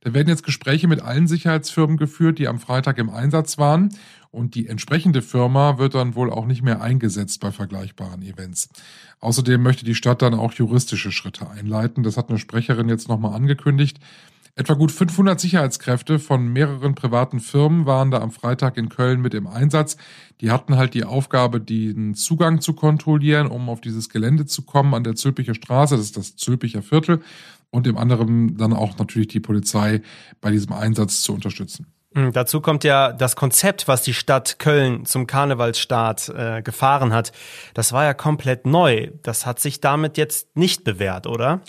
Da 0.00 0.14
werden 0.14 0.28
jetzt 0.28 0.44
Gespräche 0.44 0.86
mit 0.86 1.00
allen 1.00 1.26
Sicherheitsfirmen 1.26 1.96
geführt, 1.96 2.38
die 2.38 2.46
am 2.46 2.60
Freitag 2.60 2.98
im 2.98 3.10
Einsatz 3.10 3.58
waren. 3.58 3.88
Und 4.30 4.54
die 4.54 4.68
entsprechende 4.68 5.22
Firma 5.22 5.78
wird 5.78 5.94
dann 5.94 6.14
wohl 6.14 6.30
auch 6.30 6.46
nicht 6.46 6.62
mehr 6.62 6.80
eingesetzt 6.80 7.40
bei 7.40 7.50
vergleichbaren 7.50 8.22
Events. 8.22 8.68
Außerdem 9.20 9.60
möchte 9.60 9.84
die 9.84 9.94
Stadt 9.94 10.22
dann 10.22 10.34
auch 10.34 10.52
juristische 10.52 11.10
Schritte 11.10 11.50
einleiten. 11.50 12.04
Das 12.04 12.16
hat 12.16 12.28
eine 12.28 12.38
Sprecherin 12.38 12.88
jetzt 12.88 13.08
nochmal 13.08 13.34
angekündigt. 13.34 13.98
Etwa 14.58 14.74
gut 14.74 14.90
500 14.90 15.38
Sicherheitskräfte 15.38 16.18
von 16.18 16.48
mehreren 16.48 16.96
privaten 16.96 17.38
Firmen 17.38 17.86
waren 17.86 18.10
da 18.10 18.18
am 18.18 18.32
Freitag 18.32 18.76
in 18.76 18.88
Köln 18.88 19.20
mit 19.20 19.32
im 19.32 19.46
Einsatz. 19.46 19.96
Die 20.40 20.50
hatten 20.50 20.76
halt 20.76 20.94
die 20.94 21.04
Aufgabe, 21.04 21.60
den 21.60 22.16
Zugang 22.16 22.60
zu 22.60 22.72
kontrollieren, 22.72 23.46
um 23.46 23.68
auf 23.68 23.80
dieses 23.80 24.08
Gelände 24.08 24.46
zu 24.46 24.62
kommen 24.62 24.94
an 24.94 25.04
der 25.04 25.14
Zülpicher 25.14 25.54
Straße. 25.54 25.96
Das 25.96 26.06
ist 26.06 26.16
das 26.16 26.34
Zülpicher 26.34 26.82
Viertel. 26.82 27.20
Und 27.70 27.86
im 27.86 27.96
anderen 27.96 28.56
dann 28.56 28.72
auch 28.72 28.98
natürlich 28.98 29.28
die 29.28 29.38
Polizei 29.38 30.02
bei 30.40 30.50
diesem 30.50 30.72
Einsatz 30.72 31.22
zu 31.22 31.34
unterstützen. 31.34 31.86
Hm, 32.16 32.32
dazu 32.32 32.60
kommt 32.60 32.82
ja 32.82 33.12
das 33.12 33.36
Konzept, 33.36 33.86
was 33.86 34.02
die 34.02 34.14
Stadt 34.14 34.58
Köln 34.58 35.04
zum 35.04 35.28
Karnevalsstart 35.28 36.30
äh, 36.30 36.62
gefahren 36.62 37.12
hat. 37.12 37.30
Das 37.74 37.92
war 37.92 38.04
ja 38.04 38.12
komplett 38.12 38.66
neu. 38.66 39.10
Das 39.22 39.46
hat 39.46 39.60
sich 39.60 39.80
damit 39.80 40.16
jetzt 40.16 40.56
nicht 40.56 40.82
bewährt, 40.82 41.28
oder? 41.28 41.60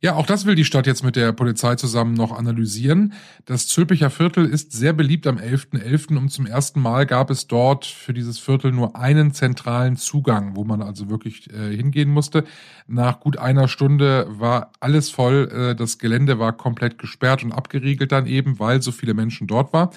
Ja, 0.00 0.14
auch 0.14 0.26
das 0.26 0.44
will 0.44 0.54
die 0.54 0.66
Stadt 0.66 0.86
jetzt 0.86 1.02
mit 1.02 1.16
der 1.16 1.32
Polizei 1.32 1.74
zusammen 1.76 2.12
noch 2.12 2.36
analysieren. 2.36 3.14
Das 3.46 3.66
Zülpicher 3.66 4.10
Viertel 4.10 4.44
ist 4.44 4.72
sehr 4.72 4.92
beliebt 4.92 5.26
am 5.26 5.38
11.11. 5.38 5.80
.11. 5.80 6.18
und 6.18 6.28
zum 6.28 6.46
ersten 6.46 6.80
Mal 6.80 7.06
gab 7.06 7.30
es 7.30 7.46
dort 7.46 7.86
für 7.86 8.12
dieses 8.12 8.38
Viertel 8.38 8.72
nur 8.72 8.94
einen 8.94 9.32
zentralen 9.32 9.96
Zugang, 9.96 10.54
wo 10.54 10.64
man 10.64 10.82
also 10.82 11.08
wirklich 11.08 11.50
äh, 11.50 11.74
hingehen 11.74 12.10
musste. 12.10 12.44
Nach 12.86 13.20
gut 13.20 13.38
einer 13.38 13.68
Stunde 13.68 14.26
war 14.28 14.70
alles 14.80 15.08
voll. 15.08 15.48
Äh, 15.50 15.74
das 15.74 15.98
Gelände 15.98 16.38
war 16.38 16.52
komplett 16.52 16.98
gesperrt 16.98 17.42
und 17.42 17.52
abgeriegelt 17.52 18.12
dann 18.12 18.26
eben, 18.26 18.58
weil 18.58 18.82
so 18.82 18.92
viele 18.92 19.14
Menschen 19.14 19.46
dort 19.46 19.72
war. 19.72 19.90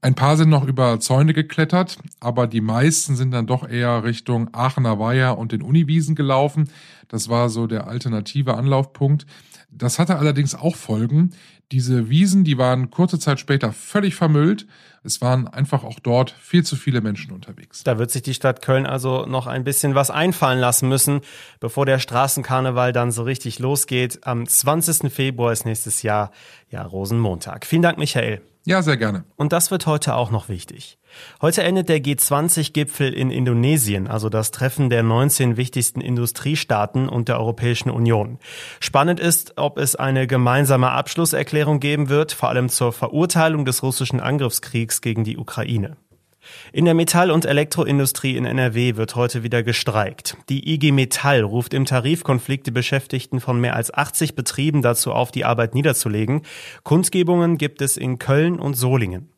Ein 0.00 0.14
paar 0.14 0.36
sind 0.36 0.50
noch 0.50 0.66
über 0.66 1.00
Zäune 1.00 1.32
geklettert, 1.32 1.98
aber 2.20 2.46
die 2.46 2.60
meisten 2.60 3.16
sind 3.16 3.30
dann 3.30 3.46
doch 3.46 3.68
eher 3.68 4.04
Richtung 4.04 4.50
Aachener 4.52 4.98
Weiher 4.98 5.38
und 5.38 5.52
den 5.52 5.62
Uniwiesen 5.62 6.14
gelaufen. 6.14 6.70
Das 7.08 7.28
war 7.28 7.48
so 7.48 7.66
der 7.66 7.86
alternative 7.86 8.54
Anlaufpunkt. 8.54 9.26
Das 9.70 9.98
hatte 9.98 10.16
allerdings 10.16 10.54
auch 10.54 10.76
Folgen. 10.76 11.30
Diese 11.72 12.08
Wiesen, 12.08 12.44
die 12.44 12.58
waren 12.58 12.90
kurze 12.90 13.18
Zeit 13.18 13.40
später 13.40 13.72
völlig 13.72 14.14
vermüllt. 14.14 14.66
Es 15.02 15.20
waren 15.20 15.48
einfach 15.48 15.82
auch 15.82 15.98
dort 15.98 16.30
viel 16.30 16.64
zu 16.64 16.76
viele 16.76 17.00
Menschen 17.00 17.32
unterwegs. 17.32 17.82
Da 17.82 17.98
wird 17.98 18.10
sich 18.10 18.22
die 18.22 18.34
Stadt 18.34 18.62
Köln 18.62 18.86
also 18.86 19.26
noch 19.26 19.46
ein 19.46 19.64
bisschen 19.64 19.94
was 19.94 20.10
einfallen 20.10 20.60
lassen 20.60 20.88
müssen, 20.88 21.20
bevor 21.60 21.86
der 21.86 21.98
Straßenkarneval 21.98 22.92
dann 22.92 23.10
so 23.10 23.22
richtig 23.22 23.58
losgeht. 23.58 24.20
Am 24.22 24.46
20. 24.46 25.12
Februar 25.12 25.52
ist 25.52 25.64
nächstes 25.64 26.02
Jahr 26.02 26.30
ja 26.70 26.82
Rosenmontag. 26.82 27.66
Vielen 27.66 27.82
Dank, 27.82 27.98
Michael. 27.98 28.40
Ja, 28.66 28.80
sehr 28.80 28.96
gerne. 28.96 29.24
Und 29.36 29.52
das 29.52 29.70
wird 29.70 29.86
heute 29.86 30.14
auch 30.14 30.30
noch 30.30 30.48
wichtig. 30.48 30.98
Heute 31.42 31.62
endet 31.62 31.90
der 31.90 32.02
G20-Gipfel 32.02 33.12
in 33.12 33.30
Indonesien, 33.30 34.08
also 34.08 34.30
das 34.30 34.52
Treffen 34.52 34.88
der 34.88 35.02
19 35.02 35.58
wichtigsten 35.58 36.00
Industriestaaten 36.00 37.08
und 37.08 37.28
der 37.28 37.38
Europäischen 37.38 37.90
Union. 37.90 38.38
Spannend 38.80 39.20
ist, 39.20 39.52
ob 39.56 39.78
es 39.78 39.96
eine 39.96 40.26
gemeinsame 40.26 40.90
Abschlusserklärung 40.90 41.78
geben 41.78 42.08
wird, 42.08 42.32
vor 42.32 42.48
allem 42.48 42.70
zur 42.70 42.92
Verurteilung 42.92 43.66
des 43.66 43.82
russischen 43.82 44.20
Angriffskriegs 44.20 45.02
gegen 45.02 45.24
die 45.24 45.36
Ukraine. 45.36 45.96
In 46.72 46.84
der 46.84 46.94
Metall- 46.94 47.30
und 47.30 47.44
Elektroindustrie 47.44 48.36
in 48.36 48.44
NRW 48.44 48.96
wird 48.96 49.16
heute 49.16 49.42
wieder 49.42 49.62
gestreikt. 49.62 50.36
Die 50.48 50.72
IG 50.72 50.92
Metall 50.92 51.42
ruft 51.42 51.74
im 51.74 51.84
Tarifkonflikt 51.84 52.66
die 52.66 52.70
Beschäftigten 52.70 53.40
von 53.40 53.60
mehr 53.60 53.76
als 53.76 53.92
80 53.92 54.34
Betrieben 54.34 54.82
dazu 54.82 55.12
auf, 55.12 55.30
die 55.32 55.44
Arbeit 55.44 55.74
niederzulegen. 55.74 56.42
Kundgebungen 56.82 57.58
gibt 57.58 57.82
es 57.82 57.96
in 57.96 58.18
Köln 58.18 58.58
und 58.58 58.74
Solingen. 58.74 59.33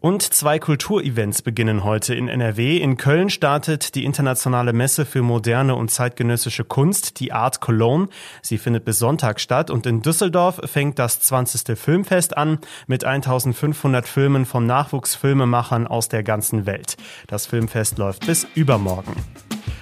Und 0.00 0.22
zwei 0.22 0.60
Kulturevents 0.60 1.42
beginnen 1.42 1.82
heute 1.82 2.14
in 2.14 2.28
NRW. 2.28 2.76
In 2.76 2.96
Köln 2.96 3.30
startet 3.30 3.96
die 3.96 4.04
internationale 4.04 4.72
Messe 4.72 5.04
für 5.04 5.22
moderne 5.22 5.74
und 5.74 5.90
zeitgenössische 5.90 6.62
Kunst, 6.62 7.18
die 7.18 7.32
Art 7.32 7.60
Cologne. 7.60 8.06
Sie 8.40 8.58
findet 8.58 8.84
bis 8.84 9.00
Sonntag 9.00 9.40
statt. 9.40 9.72
Und 9.72 9.86
in 9.86 10.00
Düsseldorf 10.00 10.60
fängt 10.66 11.00
das 11.00 11.18
20. 11.18 11.76
Filmfest 11.76 12.36
an 12.36 12.58
mit 12.86 13.04
1500 13.04 14.06
Filmen 14.06 14.46
von 14.46 14.66
Nachwuchsfilmemachern 14.66 15.88
aus 15.88 16.08
der 16.08 16.22
ganzen 16.22 16.64
Welt. 16.64 16.96
Das 17.26 17.46
Filmfest 17.46 17.98
läuft 17.98 18.24
bis 18.24 18.46
übermorgen. 18.54 19.16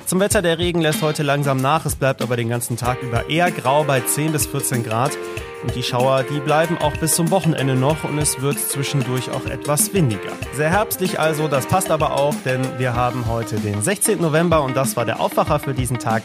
Zum 0.06 0.20
Wetter 0.20 0.40
der 0.40 0.58
Regen 0.58 0.80
lässt 0.80 1.02
heute 1.02 1.24
langsam 1.24 1.58
nach. 1.58 1.84
Es 1.84 1.94
bleibt 1.94 2.22
aber 2.22 2.36
den 2.36 2.48
ganzen 2.48 2.78
Tag 2.78 3.02
über 3.02 3.28
eher 3.28 3.50
grau 3.50 3.84
bei 3.84 4.00
10 4.00 4.32
bis 4.32 4.46
14 4.46 4.82
Grad. 4.82 5.10
Und 5.66 5.74
die 5.74 5.82
Schauer, 5.82 6.22
die 6.22 6.38
bleiben 6.38 6.78
auch 6.78 6.96
bis 6.96 7.16
zum 7.16 7.30
Wochenende 7.32 7.74
noch 7.74 8.04
und 8.04 8.18
es 8.18 8.40
wird 8.40 8.58
zwischendurch 8.58 9.30
auch 9.30 9.46
etwas 9.46 9.92
windiger. 9.92 10.30
Sehr 10.54 10.70
herbstlich 10.70 11.18
also, 11.18 11.48
das 11.48 11.66
passt 11.66 11.90
aber 11.90 12.12
auch, 12.12 12.34
denn 12.44 12.62
wir 12.78 12.94
haben 12.94 13.26
heute 13.26 13.56
den 13.56 13.82
16. 13.82 14.20
November 14.20 14.62
und 14.62 14.76
das 14.76 14.96
war 14.96 15.04
der 15.04 15.18
Aufwacher 15.18 15.58
für 15.58 15.74
diesen 15.74 15.98
Tag. 15.98 16.22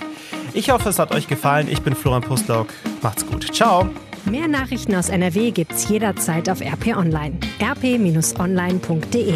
Ich 0.53 0.69
hoffe, 0.69 0.89
es 0.89 0.99
hat 0.99 1.15
euch 1.15 1.27
gefallen. 1.27 1.67
Ich 1.71 1.81
bin 1.81 1.95
Florian 1.95 2.21
Pustlauk. 2.21 2.67
Macht's 3.01 3.25
gut. 3.25 3.51
Ciao. 3.51 3.89
Mehr 4.25 4.47
Nachrichten 4.47 4.93
aus 4.93 5.09
NRW 5.09 5.49
gibt's 5.49 5.89
jederzeit 5.89 6.47
auf 6.47 6.61
RP 6.61 6.95
Online. 6.95 7.39
rp-online.de 7.59 9.33